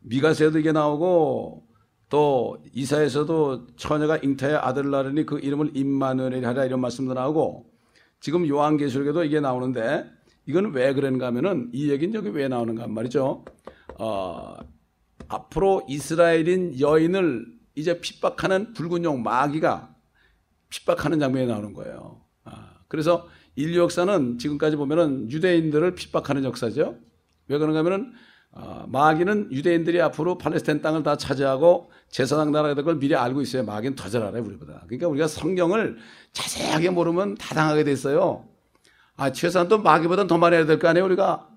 [0.00, 1.66] 미가세도 이게 나오고
[2.08, 7.70] 또 이사에서도 처녀가 잉타의 아들을 낳으니 그 이름을 임마누엘이 하라 이런 말씀도 나오고
[8.18, 10.10] 지금 요한계시록에도 이게 나오는데
[10.46, 13.44] 이건 왜 그런가 하면은 이 얘기는 여기 왜 나오는가 말이죠.
[13.98, 14.56] 어,
[15.28, 17.46] 앞으로 이스라엘인 여인을
[17.76, 19.94] 이제 핍박하는 붉은 용 마귀가
[20.70, 22.22] 핍박하는 장면이 나오는 거예요.
[22.44, 26.98] 아, 그래서 인류 역사는 지금까지 보면은 유대인들을 핍박하는 역사죠.
[27.48, 28.12] 왜 그런가 하면은 어,
[28.52, 33.64] 마귀는 유대인들이 앞으로 팔레스타인 땅을 다 차지하고 제사장 나라가 될 걸 미리 알고 있어요.
[33.64, 34.82] 마귀는 더 잘 알아요, 우리보다.
[34.86, 35.98] 그러니까 우리가 성경을
[36.32, 38.48] 자세하게 모르면 다 당하게 돼 있어요.
[39.16, 41.48] 아, 최소한 또 마귀보다 더 많이 해야 될 거 아니에요, 우리가?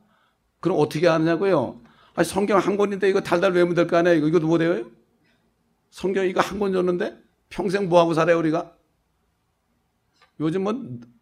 [0.60, 1.82] 그럼 어떻게 하느냐고요?
[2.16, 4.18] 아, 성경 한 권인데 이거 달달 외우면 될 거 아니에요?
[4.18, 4.86] 이거, 이것도 못 외워요?
[5.90, 7.18] 성경 이거 한 권 줬는데
[7.50, 8.72] 평생 뭐 하고 살아요, 우리가?
[10.40, 10.74] 요즘 뭐,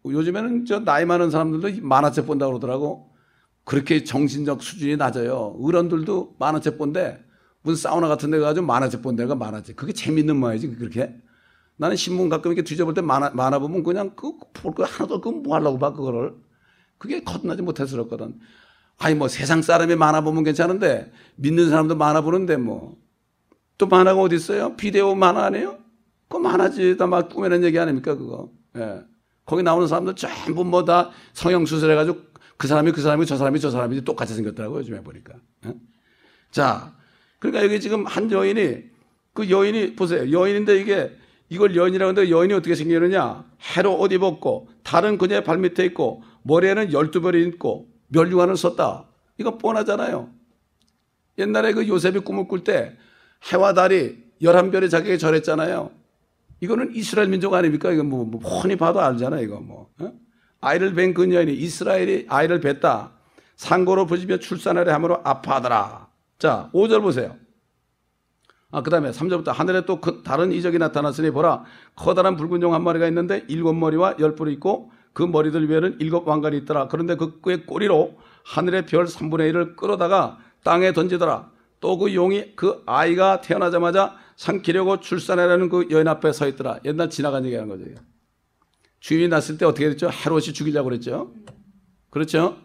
[0.06, 3.11] 요즘에는 저 나이 많은 사람들도 만화책 본다고 그러더라고.
[3.64, 5.56] 그렇게 정신적 수준이 낮아요.
[5.60, 7.24] 어른들도 만화책 본데
[7.62, 9.76] 무슨 사우나 같은 데 가가지고 만화책 본 데가 만화책.
[9.76, 11.14] 그게 재밌는 모양이지, 그렇게.
[11.76, 15.78] 나는 신문 가끔 이렇게 뒤져볼 때 만화, 만화 보면 그냥 그, 볼거 하나도 그뭐 하려고
[15.78, 16.34] 봐, 그거를.
[16.98, 18.38] 그게 거듭나지 못해서 그렇거든.
[18.98, 22.96] 아니, 뭐 세상 사람이 만화 보면 괜찮은데 믿는 사람도 만화 보는데 뭐.
[23.78, 24.76] 또 만화가 어디 있어요?
[24.76, 25.78] 비디오 만화 아니에요?
[26.28, 26.96] 그 만화지.
[26.96, 28.50] 다 막 꾸며낸 얘기 아닙니까, 그거.
[28.76, 29.02] 예.
[29.44, 32.18] 거기 나오는 사람들 전부 뭐 다 성형 수술해가지고
[32.62, 35.34] 그 사람이 그 사람이 저 사람이 저 사람이 똑같이 생겼더라고요, 요즘에 보니까.
[35.66, 35.74] 예?
[36.52, 36.94] 자,
[37.40, 38.84] 그러니까 여기 지금 한 여인이
[39.32, 40.30] 그 여인이 보세요.
[40.30, 41.10] 여인인데 이게
[41.48, 43.44] 이걸 여인이라고 하는데 여인이 어떻게 생기느냐?
[43.74, 49.06] 해로 옷 입었고 다른 그녀의 발밑에 있고 머리에는 열두 벌이 있고 멸류관을 썼다.
[49.38, 50.30] 이거 뻔하잖아요.
[51.38, 52.96] 옛날에 그 요셉이 꿈을 꿀 때
[53.50, 55.90] 해와 달이 열한 별이 자기에게 절했잖아요.
[56.60, 57.90] 이거는 이스라엘 민족 아닙니까?
[57.90, 59.42] 이거 뭐, 뭐 훤히 봐도 알잖아요.
[59.42, 59.90] 이거 뭐.
[59.98, 60.12] 어?
[60.62, 63.10] 아이를 뵌그 여인이 이스라엘이 아이를 뵀다.
[63.56, 66.08] 상고로 부지며 출산하려 함으로 아파하더라.
[66.38, 67.36] 자, 5절 보세요.
[68.70, 71.64] 아, 그 다음에 3절부터 하늘에 또 그 다른 이적이 나타났으니 보라.
[71.94, 76.26] 커다란 붉은 용 한 마리가 있는데 일곱 머리와 열 뿔이 있고 그 머리들 위에는 일곱
[76.26, 76.88] 왕관이 있더라.
[76.88, 81.50] 그런데 그 꼬리로 하늘의 별 3분의 1을 끌어다가 땅에 던지더라.
[81.80, 86.78] 또 그 용이 그 아이가 태어나자마자 삼키려고 출산하려는 그 여인 앞에 서 있더라.
[86.84, 87.84] 옛날 지나간 얘기하는 거죠.
[89.02, 90.10] 주인이 났을 때 어떻게 됐죠?
[90.10, 91.34] 헤롯이 죽이려고 그랬죠.
[92.08, 92.56] 그렇죠?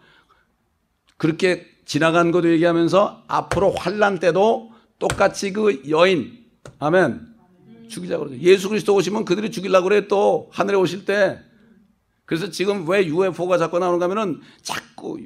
[1.18, 6.46] 그렇게 지나간 것도 얘기하면서 앞으로 환란 때도 똑같이 그 여인
[6.78, 7.36] 아멘
[7.88, 8.42] 죽이자고 그러죠.
[8.44, 11.40] 예수 그리스도 오시면 그들이 죽이려고 그래 또 하늘에 오실 때
[12.26, 15.20] 그래서 지금 왜 UFO가 자꾸 나오는가 하면은 자꾸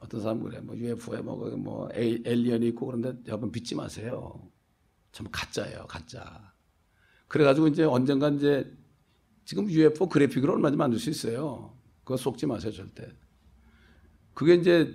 [0.00, 4.42] 어떤 사람은 그래 뭐 UFO에 뭐, 뭐 에일리언이 있고 그런데 여러분 믿지 마세요.
[5.12, 6.52] 참 가짜예요 가짜.
[7.28, 8.68] 그래가지고 이제 언젠가 이제
[9.48, 11.72] 지금 UFO 그래픽으로 얼마든지 만들 수 있어요.
[12.04, 13.08] 그거 속지 마세요 절대.
[14.34, 14.94] 그게 이제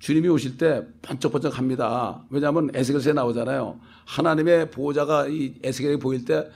[0.00, 2.22] 주님이 오실 때 번쩍번쩍 합니다.
[2.28, 3.80] 왜냐하면 에스겔서에 나오잖아요.
[4.04, 6.46] 하나님의 보호자가 이 에스겔이 보일 때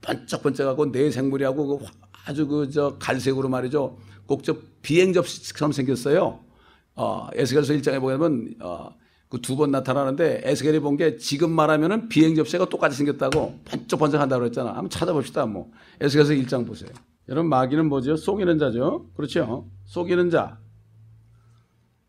[0.00, 1.84] 번쩍번쩍하고 내 생물이하고 그
[2.24, 3.98] 아주 그 저 갈색으로 말이죠.
[4.24, 6.42] 꼭저 비행 접시처럼 생겼어요.
[6.94, 8.96] 어, 에스겔서 1장에 보면 어,
[9.30, 14.70] 그 두 번 나타나는데 에스겔이 본 게 지금 말하면은 비행 접시가 똑같이 생겼다고 번쩍번쩍한다고 그랬잖아.
[14.70, 15.44] 한번 찾아봅시다.
[15.46, 15.70] 뭐
[16.00, 16.90] 에스겔서 1장 보세요.
[17.28, 18.16] 여러분 마귀는 뭐죠?
[18.16, 19.06] 속이는 자죠.
[19.14, 19.66] 그렇죠?
[19.84, 20.58] 속이는 자.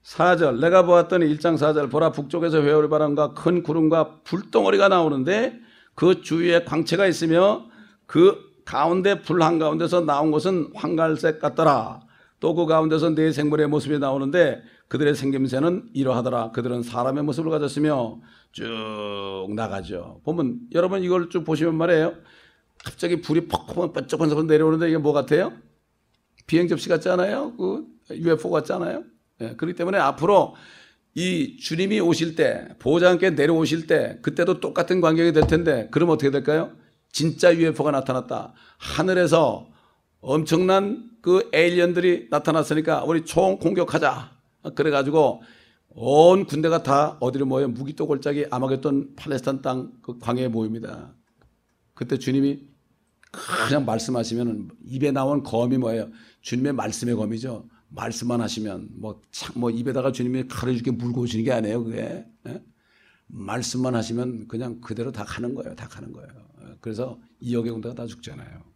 [0.03, 5.59] 4절 내가 보았더니 1장 4절 보라 북쪽에서 회오리 바람과 큰 구름과 불덩어리가 나오는데
[5.93, 7.65] 그 주위에 광채가 있으며
[8.05, 12.01] 그 가운데 불 한가운데서 나온 것은 황갈색 같더라.
[12.39, 16.51] 또 그 가운데서 네 생물의 모습이 나오는데 그들의 생김새는 이러하더라.
[16.51, 18.19] 그들은 사람의 모습을 가졌으며
[18.51, 20.21] 쭉 나가죠.
[20.23, 22.15] 보면 여러분 이걸 쭉 보시면 말이에요.
[22.83, 25.53] 갑자기 불이 퍽퍽 번쩍번쩍 내려오는데 이게 뭐 같아요?
[26.47, 27.55] 비행 접시 같지 않아요?
[27.55, 29.03] 그 UFO 같지 않아요?
[29.41, 30.55] 예, 그렇기 때문에 앞으로
[31.13, 36.31] 이 주님이 오실 때, 보호자 함께 내려오실 때, 그때도 똑같은 광경이 될 텐데, 그럼 어떻게
[36.31, 36.71] 될까요?
[37.11, 38.53] 진짜 UFO가 나타났다.
[38.77, 39.67] 하늘에서
[40.21, 44.38] 엄청난 그 에일리언들이 나타났으니까 우리 총 공격하자.
[44.75, 45.41] 그래가지고
[45.89, 51.15] 온 군대가 다 어디로 모여 무기또 골짜기 아마겟돈 팔레스타인 땅 그 광야에 모입니다.
[51.93, 52.67] 그때 주님이
[53.67, 56.09] 그냥 말씀하시면 입에 나온 검이 뭐예요?
[56.41, 57.67] 주님의 말씀의 검이죠.
[57.89, 62.25] 말씀만 하시면 뭐, 참, 뭐 입에다가 주님이 칼을 이렇게 물고 오시는 게 아니에요, 그게.
[62.47, 62.63] 예?
[63.27, 65.75] 말씀만 하시면 그냥 그대로 다 가는 거예요.
[65.75, 66.29] 다 가는 거예요.
[66.81, 68.68] 그래서 이역의 군대가 다 죽잖아요.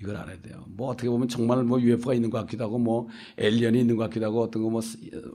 [0.00, 0.64] 이걸 알아야 돼요.
[0.68, 4.26] 뭐 어떻게 보면 정말 뭐 UFO가 있는 것 같기도 하고 뭐 alien이 있는 것 같기도
[4.26, 4.80] 하고 어떤 거뭐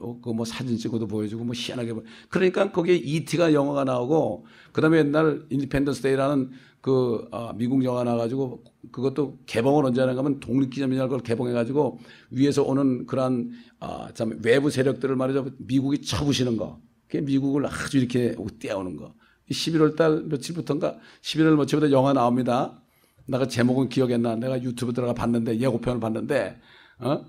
[0.00, 1.94] 어, 그뭐 사진 찍어도 보여주고 뭐 희한하게
[2.28, 6.50] 그러니까 거기에 ET가 영화가 나오고 그다음에 옛날 Independence Day라는
[6.82, 11.98] 그 아, 미국 영화 나가지고 그것도 개봉을 언제 하는가 하면 독립기념이라는 걸 개봉해가지고
[12.30, 13.50] 위에서 오는 그러한
[13.80, 16.80] 아, 참 외부 세력들을 말이죠 미국이 쳐부시는 거.
[17.06, 19.14] 그게 미국을 아주 이렇게 떼어오는 거.
[19.50, 22.80] 11월 달 며칠부터인가 11월 며칠부터 영화 나옵니다.
[23.26, 24.36] 내가 제목은 기억이 안 나.
[24.36, 26.60] 내가 유튜브 들어가 봤는데 예고편을 봤는데
[26.98, 27.24] 어?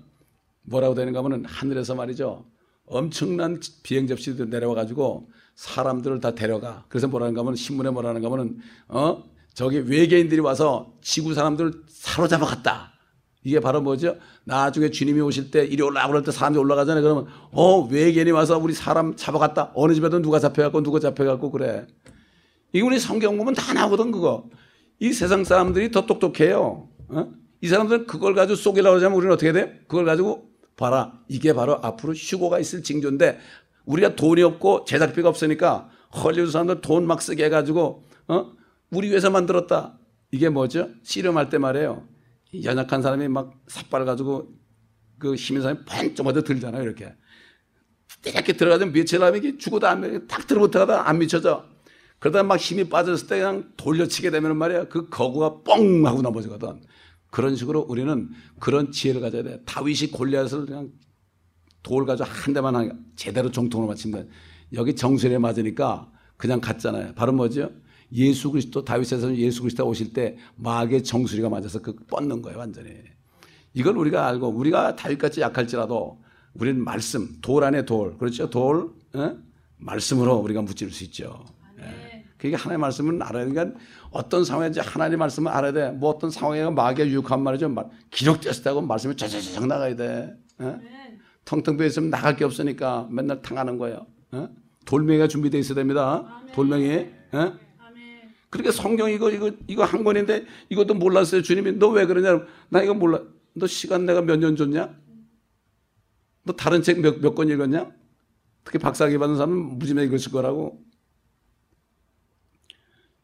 [0.62, 2.44] 뭐라고 되는가 하면은 하늘에서 말이죠.
[2.86, 6.84] 엄청난 비행 접시들 내려와 가지고 사람들을 다 데려가.
[6.88, 9.24] 그래서 뭐라는가 하면 신문에 뭐라는가 하면은 어?
[9.54, 12.92] 저기 외계인들이 와서 지구 사람들을 사로잡아 갔다.
[13.44, 14.16] 이게 바로 뭐죠?
[14.44, 17.02] 나중에 주님이 오실 때 이리 올라가 그럴 때 사람들이 올라가잖아요.
[17.02, 19.72] 그러면 어 외계인이 와서 우리 사람 잡아갔다.
[19.74, 21.86] 어느 집에도 누가 잡혀갖고 누가 잡혀갖고 그래.
[22.72, 24.48] 이게 우리 성경 보면 다 나오거든 그거.
[25.02, 26.88] 이 세상 사람들이 더 똑똑해요.
[27.08, 27.32] 어?
[27.60, 29.80] 이 사람들은 그걸 가지고 쏘기라고 하자면 우리는 어떻게 돼?
[29.88, 31.20] 그걸 가지고 봐라.
[31.26, 33.40] 이게 바로 앞으로 휴고가 있을 징조인데
[33.84, 35.90] 우리가 돈이 없고 제작비가 없으니까
[36.22, 38.52] 헐리우드 사람들 돈 막 쓰게 해가지고 어?
[38.92, 39.98] 우리 위해서 만들었다.
[40.30, 40.88] 이게 뭐죠?
[41.02, 42.06] 씨름할 때 말이에요.
[42.62, 44.50] 연약한 사람이 막 삿발 가지고
[45.18, 45.80] 그 힘인 사람이
[46.22, 46.80] 먼저 들잖아요.
[46.80, 47.12] 이렇게.
[48.24, 51.71] 이렇게 들어가면 며칠 하면 죽어도 안, 딱 들어붙어가다 안 미쳐져.
[52.22, 54.86] 그러다 막 힘이 빠졌을 때 그냥 돌려치게 되면 말이야.
[54.86, 56.80] 그 거구가 뻥 하고 넘어지거든.
[57.32, 59.60] 그런 식으로 우리는 그런 지혜를 가져야 돼.
[59.66, 60.92] 다윗이 골리앗을 그냥
[61.82, 64.22] 돌 가지고 한 대만 제대로 정통으로 맞힌다.
[64.74, 67.14] 여기 정수에 맞으니까 그냥 갔잖아요.
[67.16, 67.72] 바로 뭐죠?
[68.12, 72.90] 예수 그리스도 다윗에서 예수 그리스도 오실 때 마귀의 정수리가 맞아서 그 뻗는 거예요, 완전히.
[73.74, 76.22] 이걸 우리가 알고 우리가 다윗같이 약할지라도
[76.54, 78.48] 우리는 말씀, 돌 안에 돌, 그렇죠?
[78.48, 79.34] 돌, 에?
[79.78, 81.44] 말씀으로 우리가 무찌를 수 있죠.
[82.44, 82.50] 예.
[82.50, 83.80] 그게 하나님의 말씀을 알아야 되니까 그러니까
[84.10, 85.90] 어떤 상황인지 하나님의 말씀을 알아야 돼.
[85.90, 87.74] 뭐 어떤 상황에 마귀가 유혹한 말이죠.
[88.10, 90.34] 기록됐다고 말씀이 쫙쫙쫙 나가야 돼.
[90.58, 90.78] 어?
[91.44, 94.06] 텅텅 비어 있으면 나갈 게 없으니까 맨날 당하는 거예요.
[94.32, 94.48] 어?
[94.84, 96.42] 돌멩이가 준비되어 있어야 됩니다.
[96.54, 97.06] 돌멩이.
[97.32, 97.52] 어?
[98.50, 101.42] 그러니까 성경 이거 이거 이거 한 권인데 이것도 몰랐어요.
[101.42, 102.44] 주님이 너 왜 그러냐?
[102.68, 103.20] 나 이거 몰라.
[103.54, 104.94] 너 시간 내가 몇 년 줬냐?
[106.44, 107.90] 너 다른 책 몇 몇 권 읽었냐?
[108.64, 110.80] 특히 박사학위 받은 사람은 무지개 읽었을 거라고.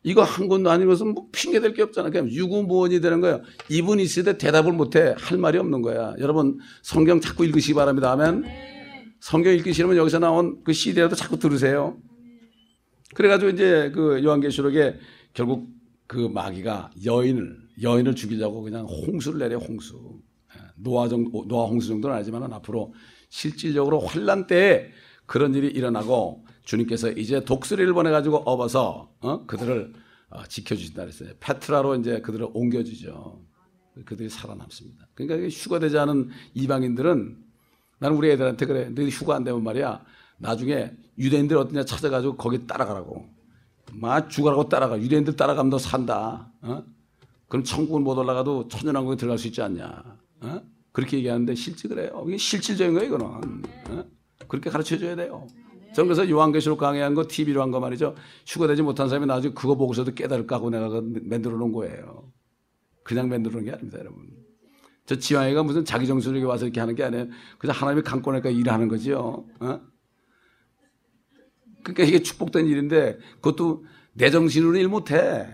[0.08, 2.08] 이거 한안 읽어서 뭐 핑계 될게 없잖아.
[2.08, 3.42] 그냥 유구무원이 되는 거야.
[3.68, 5.14] 이분 있을 때 대답을 못 해.
[5.18, 6.14] 할 말이 없는 거야.
[6.18, 8.10] 여러분 성경 자꾸 읽으시기 바랍니다.
[8.12, 8.44] 아멘.
[9.20, 11.98] 성경 읽기 싫으면 여기서 나온 그 CD라도 자꾸 들으세요.
[13.14, 14.98] 그래가지고 이제 그 요한계시록에
[15.34, 15.66] 결국
[16.06, 20.22] 그 마귀가 여인을 여인을 죽이려고 그냥 홍수를 내려 홍수.
[20.56, 22.94] 예, 노아 정 노아 홍수 정도는 아니지만 앞으로
[23.28, 24.86] 실질적으로 환란 때에
[25.26, 29.46] 그런 일이 일어나고 주님께서 이제 독수리를 보내 가지고 업어서 어?
[29.46, 29.94] 그들을
[30.28, 31.30] 어, 지켜주신다 그랬어요.
[31.40, 33.42] 페트라로 이제 그들을 옮겨주죠.
[34.04, 35.08] 그들이 살아남습니다.
[35.14, 37.38] 그러니까 휴가 되지 않은 이방인들은
[38.00, 38.90] 나는 우리 애들한테 그래.
[38.90, 40.04] 너희 휴가 안 되면 말이야.
[40.36, 43.26] 나중에 유대인들 어디냐 찾아가지고 거기 따라가라고.
[43.94, 45.00] 막 죽어라고 따라가.
[45.00, 46.52] 유대인들 따라가면 너 산다.
[46.60, 46.84] 어?
[47.48, 50.18] 그럼 천국은 못 올라가도 천연왕국에 들어갈 수 있지 않냐.
[50.42, 50.60] 어?
[50.92, 52.24] 그렇게 얘기하는데 실제 그래요.
[52.28, 53.62] 이게 실질적인 거예요, 이거는.
[53.88, 54.04] 어?
[54.46, 55.46] 그렇게 가르쳐 줘야 돼요.
[55.94, 58.14] 저는 그래서 요한계시록 강의한 거 TV로 한 거 말이죠.
[58.46, 60.88] 휴가되지 못한 사람이 나중에 그거 보고서도 깨달을까 하고 내가
[61.22, 62.30] 만들어 놓은 거예요.
[63.02, 64.26] 그냥 만들어 놓은 게 아닙니다, 여러분.
[65.06, 67.28] 저 지왕이가 무슨 자기 정신으로 와서 이렇게 하는 게 아니에요.
[67.58, 69.46] 그래서 하나님이 강권하니까 일하는 거지요.
[69.60, 69.80] 어?
[71.82, 75.48] 그러니까 이게 축복된 일인데 그것도 내 정신으로 일 못해.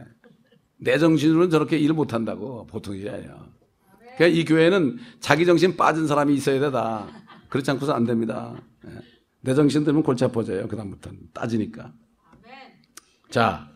[0.78, 3.46] 내 정신으로는 저렇게 일 못한다고 보통 일이 아니야.
[4.16, 7.06] 그러니까 이 교회는 자기 정신 빠진 사람이 있어야 되다.
[7.48, 8.60] 그렇지 않고서 안 됩니다.
[8.86, 9.13] 예.
[9.44, 10.66] 내 정신 들면 골치 아파져요.
[10.68, 11.92] 그다음부터는 따지니까.
[13.30, 13.68] 자,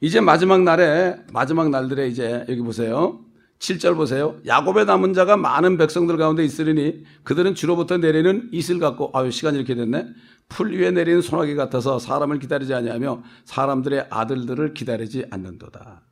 [0.00, 3.24] 이제 마지막 날에 마지막 날들에 이제 여기 보세요.
[3.58, 4.36] 7절 보세요.
[4.46, 9.74] 야곱의 남은 자가 많은 백성들 가운데 있으리니 그들은 주로부터 내리는 이슬 같고 아유 시간 이렇게
[9.74, 10.06] 됐네.
[10.48, 16.02] 풀 위에 내리는 소나기 같아서 사람을 기다리지 아니하며 사람들의 아들들을 기다리지 않는도다.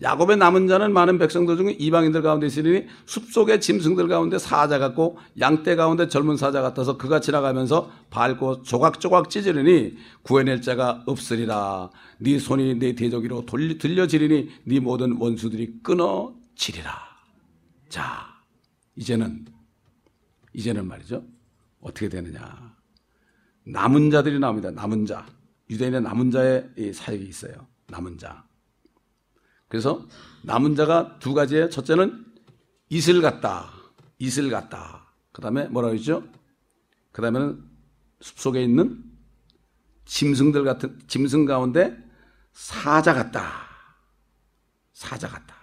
[0.00, 5.74] 야곱의 남은 자는 많은 백성들 중에 이방인들 가운데 있으니 숲속의 짐승들 가운데 사자 같고 양떼
[5.74, 11.90] 가운데 젊은 사자 같아서 그가 지나가면서 밟고 조각조각 찢으리니 구해낼 자가 없으리라.
[12.18, 16.92] 네 손이 네 대저기로 들려지리니 네 모든 원수들이 끊어지리라.
[17.88, 18.26] 자,
[18.94, 19.46] 이제는
[20.52, 21.24] 이제는 말이죠.
[21.80, 22.76] 어떻게 되느냐?
[23.64, 24.70] 남은 자들이 나옵니다.
[24.70, 25.26] 남은 자.
[25.70, 27.66] 유대인의 남은 자의 사역이 있어요.
[27.88, 28.47] 남은 자.
[29.68, 30.06] 그래서
[30.42, 31.68] 남은 자가 두 가지예요.
[31.70, 32.24] 첫째는
[32.88, 33.70] 이슬 같다.
[34.18, 35.12] 이슬 같다.
[35.32, 36.24] 그 다음에 뭐라고 했죠?
[37.12, 37.62] 그 다음에는
[38.20, 39.04] 숲속에 있는
[40.06, 41.96] 짐승들 같은, 짐승 가운데
[42.52, 43.68] 사자 같다.
[44.92, 45.54] 사자 같다.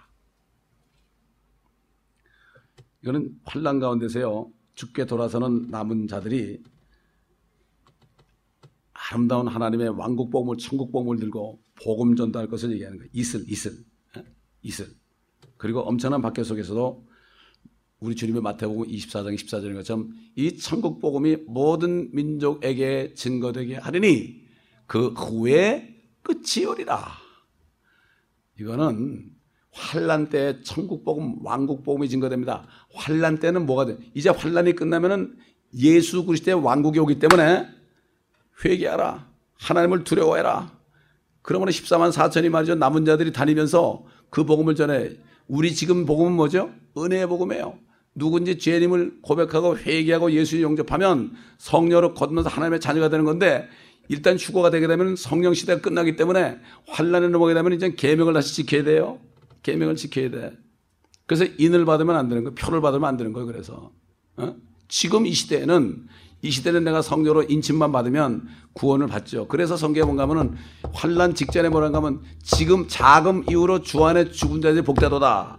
[3.02, 4.50] 이거는 환란 가운데서요.
[4.74, 6.62] 죽게 돌아서는 남은 자들이
[8.92, 13.10] 아름다운 하나님의 왕국 복음을 천국 복음을 들고 복음 전도할 것을 얘기하는 거예요.
[13.12, 13.72] 이슬, 이슬.
[14.66, 14.88] 이슬.
[15.56, 17.06] 그리고 엄청난 박해 속에서도
[18.00, 24.44] 우리 주님의 마태복음 24장 14절인 것처럼 이 천국 복음이 모든 민족에게 증거되게 하리니
[24.86, 27.00] 그 후에 끝이 오리라.
[28.58, 29.30] 이거는
[29.70, 32.66] 환란 때 천국 복음, 왕국 복음이 증거됩니다.
[32.94, 33.98] 환란 때는 뭐가 돼?
[34.14, 35.36] 이제 환란이 끝나면은
[35.74, 37.68] 예수 그리스도의 왕국이 오기 때문에
[38.64, 39.30] 회개하라.
[39.54, 40.76] 하나님을 두려워해라.
[41.42, 42.74] 그러면 14만 4천이 말이죠.
[42.74, 45.10] 남은 자들이 다니면서 그 복음을 전해
[45.48, 46.70] 우리 지금 복음은 뭐죠?
[46.96, 47.78] 은혜의 복음이에요.
[48.14, 53.68] 누군지 죄님을 고백하고 회개하고 예수를 영접하면 성녀로 걷면서 하나님의 자녀가 되는 건데
[54.08, 56.58] 일단 휴거가 되게 되면 성령 시대가 끝나기 때문에
[56.88, 59.18] 환란에 넘어가게 되면 이제 계명을 다시 지켜야 돼요.
[59.62, 60.52] 계명을 지켜야 돼.
[61.26, 62.54] 그래서 인을 받으면 안 되는 거예요.
[62.54, 63.46] 표를 받으면 안 되는 거예요.
[63.46, 63.92] 그래서
[64.36, 64.56] 어?
[64.88, 66.06] 지금 이 시대에는
[66.42, 69.48] 이 시대는 내가 성녀로 인침만 받으면 구원을 받죠.
[69.48, 70.56] 그래서 성경에 뭔가 하면은
[70.92, 75.58] 환란 직전에 뭐라고 하면 지금 자금 이후로 주 안에 죽은 자들이 복되도다.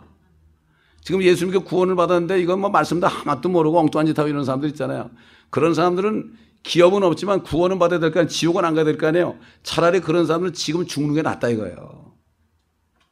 [1.01, 5.09] 지금 예수님께 구원을 받았는데 이건 뭐 말씀도 하나도 모르고 엉뚱한 짓 하고 이런 사람들 있잖아요.
[5.49, 8.29] 그런 사람들은 기업은 없지만 구원은 받아야 될 거 아니에요.
[8.29, 9.37] 지옥은 안 가야 될 거 아니에요.
[9.63, 12.13] 차라리 그런 사람들은 지금 죽는 게 낫다 이거예요.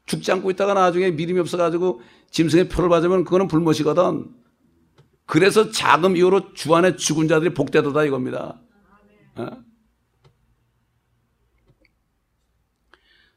[0.05, 2.01] 죽지 않고 있다가 나중에 믿음이 없어가지고
[2.31, 4.27] 짐승의 표를 받으면 그거는 불못이거든.
[5.25, 8.61] 그래서 자금 이후로 주 안에 죽은 자들이 복되도다 이겁니다.
[9.35, 9.47] 어?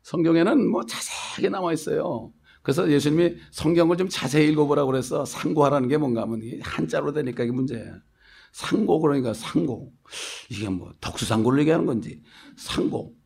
[0.02, 2.32] 성경에는 뭐 자세하게 나와 있어요.
[2.62, 7.98] 그래서 예수님이 성경을 좀 자세히 읽어보라고 그래서 상고하라는 게 뭔가 하면 한자로 되니까 이게 문제야.
[8.52, 9.92] 상고 그러니까 상고.
[10.50, 12.22] 이게 뭐 덕수상고를 얘기하는 건지
[12.56, 13.17] 상고.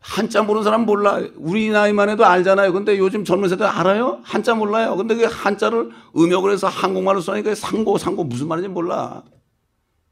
[0.00, 1.20] 한자 모르는 사람 몰라.
[1.36, 2.72] 우리 나이만 해도 알잖아요.
[2.72, 4.20] 근데 요즘 젊은 세대 알아요?
[4.22, 4.96] 한자 몰라요.
[4.96, 9.22] 근데 그 한자를 음역을 해서 한국말로 써니까 상고, 상고 무슨 말인지 몰라.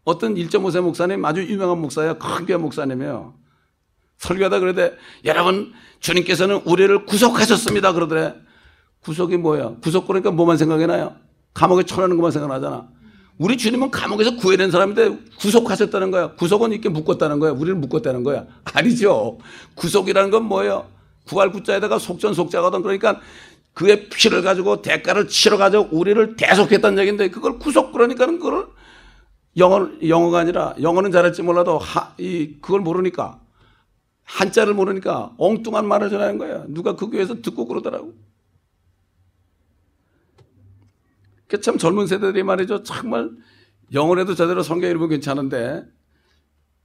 [0.05, 2.19] 어떤 1.5세 목사님, 아주 유명한 목사예요.
[2.19, 3.35] 크게 목사님이에요.
[4.19, 4.95] 설교하다 그러대.
[5.25, 7.93] 여러분, 주님께서는 우리를 구속하셨습니다.
[7.93, 8.35] 그러더래.
[9.01, 9.77] 구속이 뭐야?
[9.83, 11.17] 구속 그러니까 뭐만 생각이 나요?
[11.55, 12.89] 감옥에 처하는 것만 생각나잖아.
[13.39, 16.33] 우리 주님은 감옥에서 구해낸 사람인데 구속하셨다는 거야.
[16.35, 17.53] 구속은 이렇게 묶었다는 거야.
[17.53, 18.47] 우리를 묶었다는 거야.
[18.75, 19.39] 아니죠.
[19.77, 20.87] 구속이라는 건 뭐예요?
[21.25, 22.83] 구할 구자에다가 속전속자거든.
[22.83, 23.21] 그러니까
[23.75, 28.67] 그의 피를 가지고 대가를 치러 가지고 우리를 대속했다는 얘기인데 그걸 구속 그러니까는 그걸
[29.57, 33.41] 영어, 영어가 아니라 영어는 잘할지 몰라도 하, 이, 그걸 모르니까
[34.25, 36.65] 한자를 모르니까 엉뚱한 말을 전하는 거야.
[36.69, 38.15] 누가 그 교회에서 듣고 그러더라고.
[41.57, 42.83] 참 젊은 세대들이 말이죠.
[42.83, 43.31] 정말
[43.93, 45.85] 영어라도 제대로 성경 읽으면 괜찮은데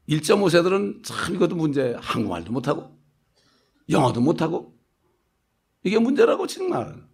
[0.08, 1.96] 1.5세들은 참 이것도 문제.
[2.00, 2.98] 한국말도 못하고
[3.90, 4.74] 영어도 못하고
[5.84, 7.06] 이게 문제라고 정말.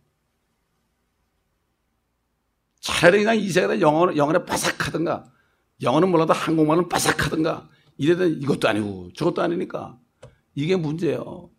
[2.80, 5.32] 차라리 그냥 2세대 영어, 영어에 바삭하든가
[5.82, 10.00] 영어는 몰라도 한국말은 바삭하든가 이래도 이것도 아니고 저것도 아니니까
[10.56, 11.50] 이게 문제예요.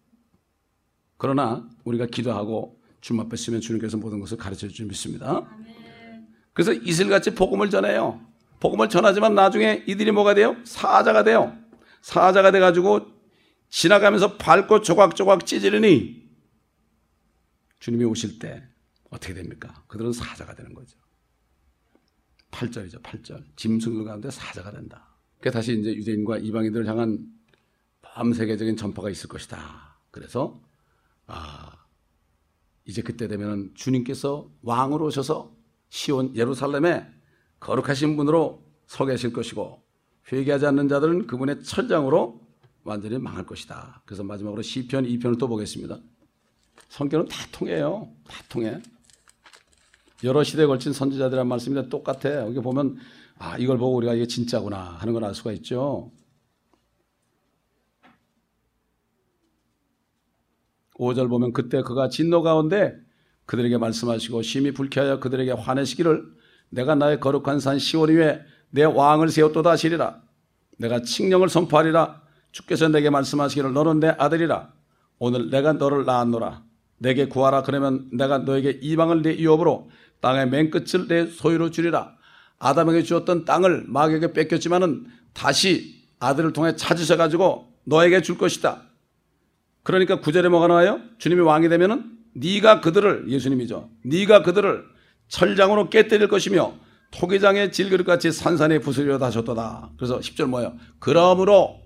[1.17, 5.47] 그러나 우리가 기도하고 주님 앞에 쓰면 주님께서 모든 것을 가르쳐 주실 믿습니다.
[6.61, 8.21] 그래서 이슬같이 복음을 전해요.
[8.61, 10.59] 복음을 전하지만 나중에 이들이 뭐가 돼요?
[10.65, 11.57] 사자가 돼요.
[12.03, 13.07] 사자가 돼가지고
[13.71, 16.29] 지나가면서 밟고 조각조각 찢으려니
[17.79, 18.63] 주님이 오실 때
[19.09, 19.85] 어떻게 됩니까?
[19.87, 20.99] 그들은 사자가 되는 거죠.
[22.51, 23.43] 8절이죠, 8절.
[23.57, 25.17] 짐승들 가운데 사자가 된다.
[25.41, 27.27] 그 다시 이제 유대인과 이방인들을 향한
[28.03, 29.99] 밤세계적인 전파가 있을 것이다.
[30.11, 30.61] 그래서,
[31.27, 31.87] 아,
[32.85, 35.59] 이제 그때 되면 주님께서 왕으로 오셔서
[35.91, 37.07] 시온 예루살렘에
[37.61, 39.83] 거룩하신 분으로 서 계실 것이고
[40.33, 42.41] 회개하지 않는 자들은 그분의 철장으로
[42.83, 44.03] 완전히 망할 것이다.
[44.07, 45.99] 그래서 마지막으로 시편 2편을 또 보겠습니다.
[46.89, 48.09] 성경은 다 통해요.
[48.27, 48.81] 다 통해.
[50.25, 52.47] 여러 시대에 걸친 선지자들의 말씀인데 똑같아.
[52.47, 52.97] 여기 보면
[53.39, 56.11] 아 이걸 보고 우리가 이게 진짜구나 하는 걸 알 수가 있죠.
[60.95, 62.95] 5절 보면 그때 그가 진노 가운데
[63.51, 66.25] 그들에게 말씀하시고 심히 불쾌하여 그들에게 화내시기를
[66.69, 70.21] 내가 나의 거룩한 산 시온 위에 내 왕을 세웠도다 하시리라.
[70.79, 72.23] 내가 칙령을 선포하리라.
[72.53, 74.73] 주께서 내게 말씀하시기를 너는 내 아들이라.
[75.19, 76.63] 오늘 내가 너를 낳았노라.
[76.99, 77.65] 내게 구하라.
[77.65, 79.91] 그러면 내가 너에게 이방을 내 유업으로
[80.21, 82.15] 땅의 맨 끝을 내 소유로 주리라.
[82.61, 88.83] 아담에게 주었던 땅을 마귀에게 뺏겼지만은 다시 아들을 통해 찾으셔 가지고 너에게 줄 것이다.
[89.83, 91.01] 그러니까 구절에 뭐가 나와요?
[91.19, 93.91] 주님이 왕이 되면은 네가 그들을 예수님이죠.
[94.05, 94.85] 네가 그들을
[95.29, 96.75] 철장으로 깨뜨릴 것이며
[97.13, 99.91] 토기장의 질그릇같이 산산에 부수려 다셨도다.
[99.97, 100.75] 그래서 10절 뭐예요?
[100.99, 101.81] 그러므로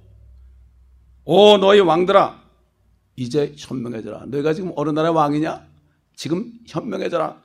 [1.24, 2.42] 오 너희 왕들아
[3.16, 4.24] 이제 현명해져라.
[4.26, 5.66] 너희가 지금 어느 나라의 왕이냐?
[6.16, 7.42] 지금 현명해져라.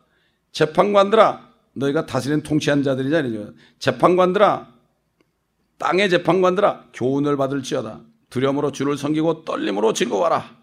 [0.52, 3.54] 재판관들아 너희가 다스리는 통치한 자들이잖아요.
[3.80, 4.74] 재판관들아
[5.78, 8.02] 땅의 재판관들아 교훈을 받을지어다.
[8.30, 10.58] 두려움으로 주를 섬기고 떨림으로 즐거워라.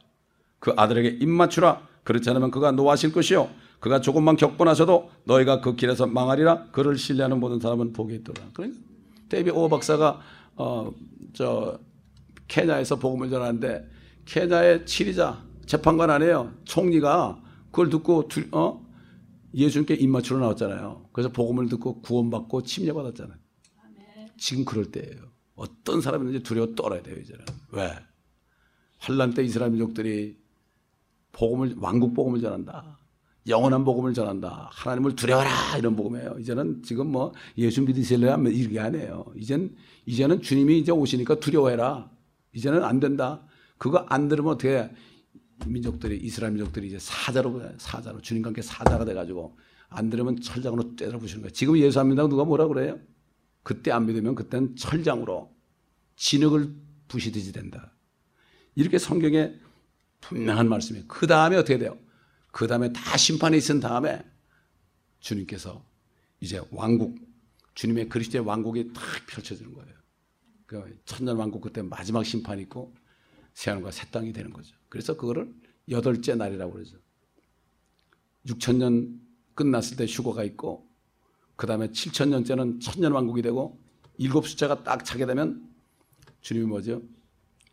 [0.58, 1.86] 그 아들에게 입 맞추라.
[2.06, 3.50] 그렇지 않으면 그가 노하실 것이요.
[3.80, 6.70] 그가 조금만 격분하셔도 너희가 그 길에서 망하리라.
[6.70, 8.48] 그를 신뢰하는 모든 사람은 복이 있더라.
[8.54, 8.80] 그러니까
[9.28, 10.20] 데이비 오 박사가
[10.56, 10.90] 어
[11.36, 11.78] 저
[12.48, 13.90] 케냐에서 복음을 전하는데
[14.24, 16.54] 케냐의 치리자 재판관 아니에요.
[16.64, 18.82] 총리가 그걸 듣고 두, 어
[19.52, 21.08] 예수님께 입맞추러 나왔잖아요.
[21.12, 23.36] 그래서 복음을 듣고 구원받고 침례받았잖아요.
[24.38, 25.30] 지금 그럴 때예요.
[25.54, 27.44] 어떤 사람이든지 두려워 떨어야 돼요, 이제는.
[27.72, 27.92] 왜?
[28.98, 30.38] 환란 때 이스라엘 민족들이
[31.36, 32.98] 복음을 왕국 복음을 전한다.
[33.46, 34.70] 영원한 복음을 전한다.
[34.72, 36.36] 하나님을 두려워라 이런 복음이에요.
[36.40, 39.26] 이제는 지금 뭐 예수 믿으실래야 이게 아니에요.
[39.36, 39.76] 이젠
[40.06, 42.10] 이제는 주님이 이제 오시니까 두려워해라.
[42.54, 43.46] 이제는 안 된다.
[43.78, 44.90] 그거 안 들으면 어떻게
[45.66, 49.56] 민족들이 이스라엘 민족들이 이제 사자로 사자로 주님과 함께 사자가 돼 가지고
[49.88, 51.52] 안 들으면 철장으로 때려 부시는 거예요.
[51.52, 52.98] 지금 예수 안 믿는다고 누가 뭐라 그래요?
[53.62, 55.54] 그때 안 믿으면 그때는 철장으로
[56.16, 56.74] 진흙을
[57.08, 57.92] 부시듯이 된다.
[58.74, 59.54] 이렇게 성경에
[60.28, 61.06] 분명한 말씀이에요.
[61.08, 61.98] 그 다음에 어떻게 돼요?
[62.50, 64.24] 그 다음에 다 심판이 있은 다음에
[65.20, 65.84] 주님께서
[66.40, 67.18] 이제 왕국,
[67.74, 69.94] 주님의 그리스도의 왕국이 딱 펼쳐지는 거예요.
[70.66, 72.94] 그 천년 왕국 그때 마지막 심판이 있고
[73.54, 74.74] 새하늘과 새 땅이 되는 거죠.
[74.88, 75.54] 그래서 그거를
[75.88, 76.98] 여덟째 날이라고 그러죠.
[78.46, 79.20] 6천 년
[79.54, 80.88] 끝났을 때 휴거가 있고
[81.56, 83.80] 그 다음에 7천 년째는 천년 왕국이 되고
[84.18, 85.68] 일곱 숫자가 딱 차게 되면
[86.40, 87.02] 주님이 뭐죠?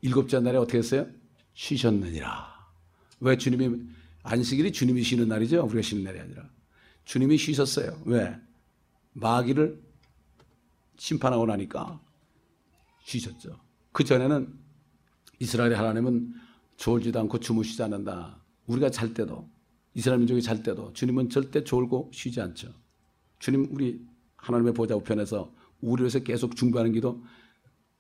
[0.02, 1.08] 일곱째 날에 어떻게 했어요?
[1.54, 2.54] 쉬셨느니라.
[3.20, 3.82] 왜 주님이
[4.24, 5.64] 안식일이 주님이 쉬는 날이죠.
[5.66, 6.50] 우리가 쉬는 날이 아니라
[7.06, 8.02] 주님이 쉬셨어요.
[8.06, 8.36] 왜?
[9.14, 9.82] 마귀를
[10.98, 12.02] 심판하고 나니까
[13.04, 13.60] 쉬셨죠.
[13.92, 14.54] 그 전에는
[15.40, 16.34] 이스라엘의 하나님은
[16.78, 18.40] 졸지도 않고 주무시지 않는다.
[18.68, 19.50] 우리가 잘 때도
[19.94, 22.74] 이스라엘 민족이 잘 때도 주님은 절대 졸고 쉬지 않죠.
[23.40, 24.06] 주님 우리
[24.38, 27.24] 하나님의 보좌 우편에서 우리를 위해서 계속 중보하는 기도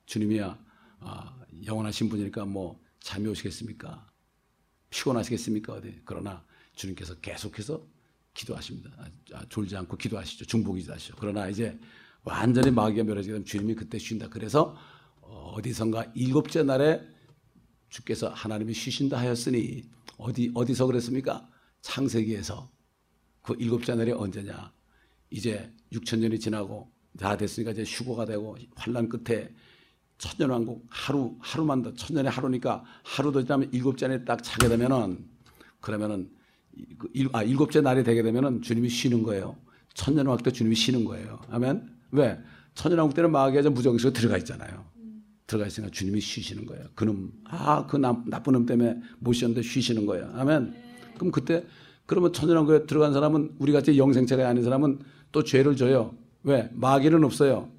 [0.06, 0.58] 주님이야
[1.01, 4.10] 아, 영원하신 분이니까 뭐 잠이 오시겠습니까?
[4.89, 5.74] 피곤하시겠습니까?
[5.74, 7.86] 어디 그러나 주님께서 계속해서
[8.34, 8.91] 기도하십니다.
[9.34, 10.45] 아, 졸지 않고 기도하시죠.
[10.45, 11.16] 중보기도 하시죠.
[11.20, 11.78] 그러나 이제
[12.24, 14.30] 완전히 마귀가 멸해지게 되면 주님이 그때 쉰다.
[14.30, 14.78] 그래서
[15.22, 17.01] 어디선가 일곱째 날에
[17.89, 19.84] 주께서 하나님이 쉬신다 하였으니
[20.18, 21.47] 어디 어디서 그랬습니까?
[21.82, 22.72] 창세기에서
[23.41, 24.74] 그 일곱째 날이 언제냐?
[25.30, 26.89] 이제 6천 년이 지나고
[27.20, 29.54] 다 됐으니까 이제 휴거가 되고 환란 끝에
[30.24, 35.18] 천년왕국 하루 하루만 더 천년의 하루니까 하루 더 지나면 일곱째 날에 딱 차게 되면은
[35.82, 36.30] 그러면은
[36.98, 39.58] 그아 일곱째 날이 되게 되면은 주님이 쉬는 거예요.
[39.94, 41.40] 천년왕국 때 주님이 쉬는 거예요.
[41.50, 41.90] 아멘.
[42.12, 42.40] 왜?
[42.74, 44.86] 천년왕국 때는 마귀가 무정식으로 들어가 있잖아요.
[45.46, 46.86] 들어가 있으니까 주님이 쉬시는 거예요.
[46.96, 50.32] 그놈, 아, 그 나, 나쁜 놈 때문에 못 쉬었는데 쉬시는 거예요.
[50.36, 50.74] 아멘.
[51.16, 51.66] 그럼 그때,
[52.06, 55.00] 그러면 천연왕국에 들어간 사람은, 우리 같이 영생체가 아닌 사람은
[55.34, 56.16] 또 죄를 져요.
[56.44, 56.70] 왜?
[56.74, 57.70] 마귀는 없어요.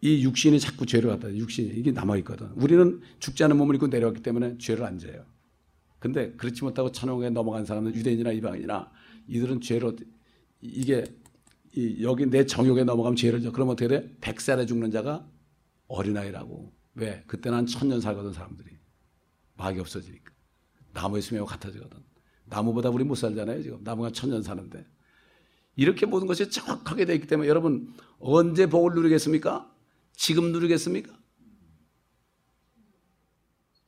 [0.00, 2.52] 이 육신이 자꾸 죄를 갖다, 육신이, 이게 남아있거든.
[2.54, 5.24] 우리는 죽지 않은 몸을 입고 내려왔기 때문에 죄를 안 져요.
[5.98, 8.90] 근데 그렇지 못하고 천연왕국에 넘어간 사람은 유대인이나 이방인이나
[9.26, 9.96] 이들은 죄로,
[10.60, 11.04] 이게,
[11.74, 13.50] 이, 여기 내 정욕에 넘어가면 죄를 져.
[13.50, 14.16] 그러면 어떻게 돼?
[14.20, 15.28] 백살에 죽는 자가
[15.88, 16.72] 어린아이라고.
[16.94, 17.24] 왜?
[17.26, 18.70] 그때는 한 천년 살거든, 사람들이.
[19.56, 20.32] 막이 없어지니까.
[20.92, 21.98] 나무 있으면 같아지거든.
[22.44, 23.82] 나무보다 우리 못 살잖아요, 지금.
[23.82, 24.86] 나무가 천년 사는데.
[25.76, 29.70] 이렇게 모든 것이 정확하게 되어 있기 때문에 여러분, 언제 복을 누리겠습니까?
[30.18, 31.16] 지금 누리겠습니까?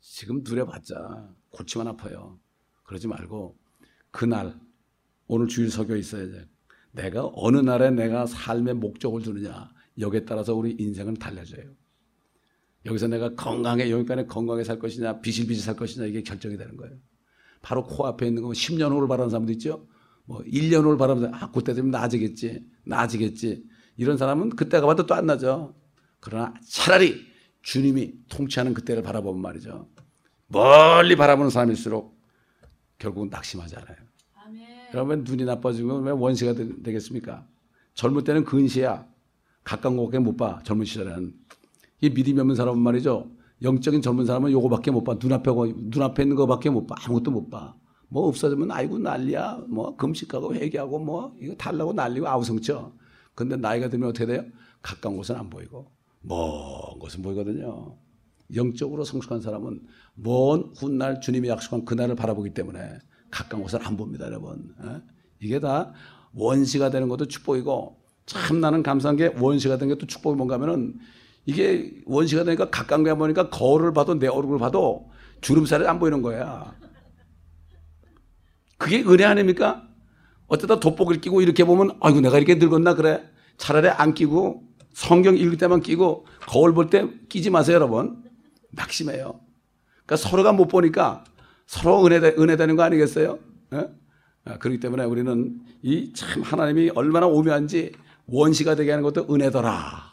[0.00, 2.38] 지금 누려봤자 골치만 아파요.
[2.84, 3.58] 그러지 말고,
[4.12, 4.56] 그날,
[5.26, 6.46] 오늘 주일 석여 있어야지.
[6.92, 11.74] 내가 어느 날에 내가 삶의 목적을 두느냐, 여기에 따라서 우리 인생은 달라져요.
[12.86, 16.96] 여기서 내가 건강해, 여기까지 건강하게 살 것이냐, 비실비실 살 것이냐, 이게 결정이 되는 거예요.
[17.60, 19.88] 바로 코앞에 있는 거, 10년 후를 바라는 사람도 있죠?
[20.26, 23.64] 뭐, 1년 후를 바라면, 아, 그때 되면 나아지겠지, 나아지겠지.
[23.96, 25.74] 이런 사람은 그때가 봐도 또 안 나죠.
[26.20, 27.26] 그러나 차라리
[27.62, 29.88] 주님이 통치하는 그때를 바라보면 말이죠.
[30.48, 32.18] 멀리 바라보는 사람일수록
[32.98, 33.96] 결국은 낙심하지 않아요.
[34.92, 37.46] 여러분, 눈이 나빠지면 왜 원시가 되, 겠습니까
[37.94, 39.06] 젊을 때는 근시야.
[39.62, 41.34] 가까운 곳에 못 봐, 젊은 시절에는.
[42.00, 43.30] 이 믿음이 없는 사람은 말이죠.
[43.62, 45.16] 영적인 젊은 사람은 요거밖에 못 봐.
[45.20, 46.96] 눈앞에, 눈앞에 있는 거밖에 못 봐.
[47.04, 47.74] 아무것도 못 봐.
[48.08, 49.64] 뭐 없어지면 아이고 난리야.
[49.68, 52.92] 뭐 금식하고 회개하고 뭐 이거 달라고 난리고 아우성쳐.
[53.34, 54.44] 근데 나이가 들면 어떻게 돼요?
[54.82, 55.90] 가까운 곳은 안 보이고
[56.20, 57.96] 먼 곳은 보이거든요.
[58.54, 59.80] 영적으로 성숙한 사람은
[60.14, 62.98] 먼 훗날 주님이 약속한 그날을 바라보기 때문에
[63.30, 64.74] 가까운 곳을 안 봅니다, 여러분.
[64.84, 65.00] 예?
[65.40, 65.92] 이게 다
[66.32, 67.96] 원시가 되는 것도 축복이고
[68.26, 70.98] 참 나는 감사한 게 원시가 되는 것도 축복이 뭔가 하면은
[71.46, 75.10] 이게 원시가 되니까 가까운 게 보니까 거울을 봐도 내 얼굴을 봐도
[75.40, 76.74] 주름살이 안 보이는 거야.
[78.76, 79.88] 그게 은혜 아닙니까?
[80.46, 83.24] 어쩌다 돋보기를 끼고 이렇게 보면 아이고 내가 이렇게 늙었나 그래.
[83.56, 88.22] 차라리 안 끼고 성경 읽을 때만 끼고 거울 볼 때 끼지 마세요 여러분.
[88.72, 89.40] 낙심해요.
[90.06, 91.24] 그러니까 서로가 못 보니까
[91.66, 93.38] 서로 은혜, 은혜 되는 거 아니겠어요?
[93.74, 93.88] 예?
[94.44, 97.92] 아, 그렇기 때문에 우리는 이 참 하나님이 얼마나 오묘한지
[98.26, 100.10] 원시가 되게 하는 것도 은혜더라.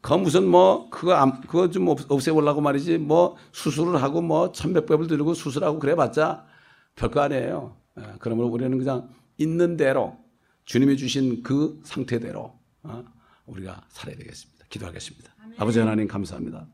[0.00, 5.34] 그 무슨 뭐 그거 안, 그거 좀 없애보려고 말이지 뭐 수술을 하고 뭐 천백법을 들고
[5.34, 6.44] 수술하고 그래봤자
[6.94, 7.76] 별거 아니에요.
[7.98, 10.16] 예, 그러므로 우리는 그냥 있는 대로
[10.64, 12.52] 주님이 주신 그 상태대로
[12.84, 13.04] 어,
[13.46, 14.66] 우리가 살아야 되겠습니다.
[14.68, 15.34] 기도하겠습니다.
[15.42, 15.54] 아멘.
[15.58, 16.66] 아버지 하나님 감사합니다.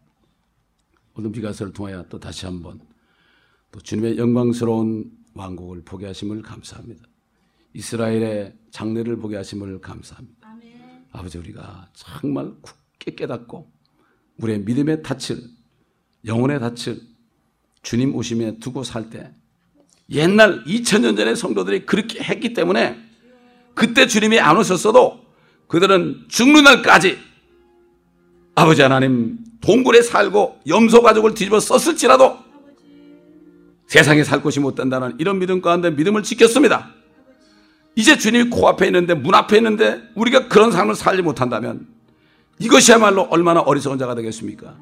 [1.14, 2.80] 오늘 비가서를 통하여 또 다시 한번
[3.70, 7.04] 또 주님의 영광스러운 왕국을 보게 하심을 감사합니다.
[7.74, 10.48] 이스라엘의 장례를 보게 하심을 감사합니다.
[10.48, 11.06] 아멘.
[11.12, 12.52] 아버지 우리가 정말
[12.98, 13.70] 깊게 깨닫고
[14.38, 15.42] 우리의 믿음의 닻을
[16.24, 17.00] 영혼의 닻을
[17.82, 19.34] 주님 오심에 두고 살 때
[20.10, 22.98] 옛날 2000년 전의 성도들이 그렇게 했기 때문에
[23.74, 25.21] 그때 주님이 안 오셨어도
[25.72, 27.18] 그들은 죽는 날까지
[28.54, 32.36] 아버지 하나님 동굴에 살고 염소 가족을 뒤집어 썼을지라도
[33.86, 36.90] 세상에 살 곳이 못 된다는 이런 믿음 가운데 믿음을 지켰습니다.
[37.96, 41.86] 이제 주님이 코앞에 있는데 문 앞에 있는데 우리가 그런 삶을 살지 못한다면
[42.58, 44.76] 이것이야말로 얼마나 어리석은 자가 되겠습니까?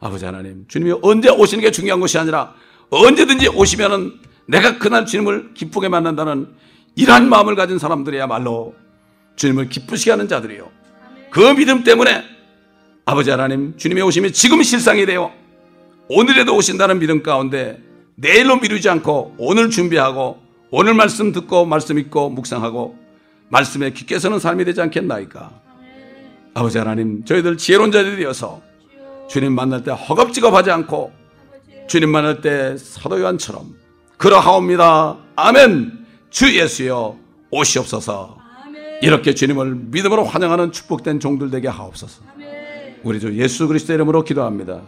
[0.00, 2.52] 아버지 하나님, 주님이 언제 오시는 게 중요한 것이 아니라
[2.90, 4.14] 언제든지 오시면은
[4.46, 6.48] 내가 그날 주님을 기쁘게 만난다는
[6.96, 8.87] 이러한 마음을 가진 사람들이야말로
[9.38, 10.68] 주님을 기쁘시게 하는 자들이요.
[11.30, 12.24] 그 믿음 때문에
[13.06, 15.32] 아버지 하나님, 주님의 오심이 지금 실상이 되어
[16.08, 17.80] 오늘에도 오신다는 믿음 가운데
[18.16, 22.98] 내일로 미루지 않고 오늘 준비하고 오늘 말씀 듣고 말씀 읽고 묵상하고
[23.48, 25.50] 말씀에 깊게 서는 삶이 되지 않겠나이까?
[26.54, 28.60] 아버지 하나님, 저희들 지혜로운 자들이 되어서
[29.30, 31.12] 주님 만날 때 허겁지겁하지 않고
[31.86, 33.76] 주님 만날 때 사도 요한처럼
[34.16, 35.16] 그러하옵니다.
[35.36, 36.06] 아멘.
[36.30, 37.16] 주 예수여
[37.50, 38.37] 오시옵소서.
[39.00, 42.22] 이렇게 주님을 믿음으로 환영하는 축복된 종들 되게 하옵소서.
[43.04, 44.82] 우리 주 예수 그리스도 이름으로 기도합니다.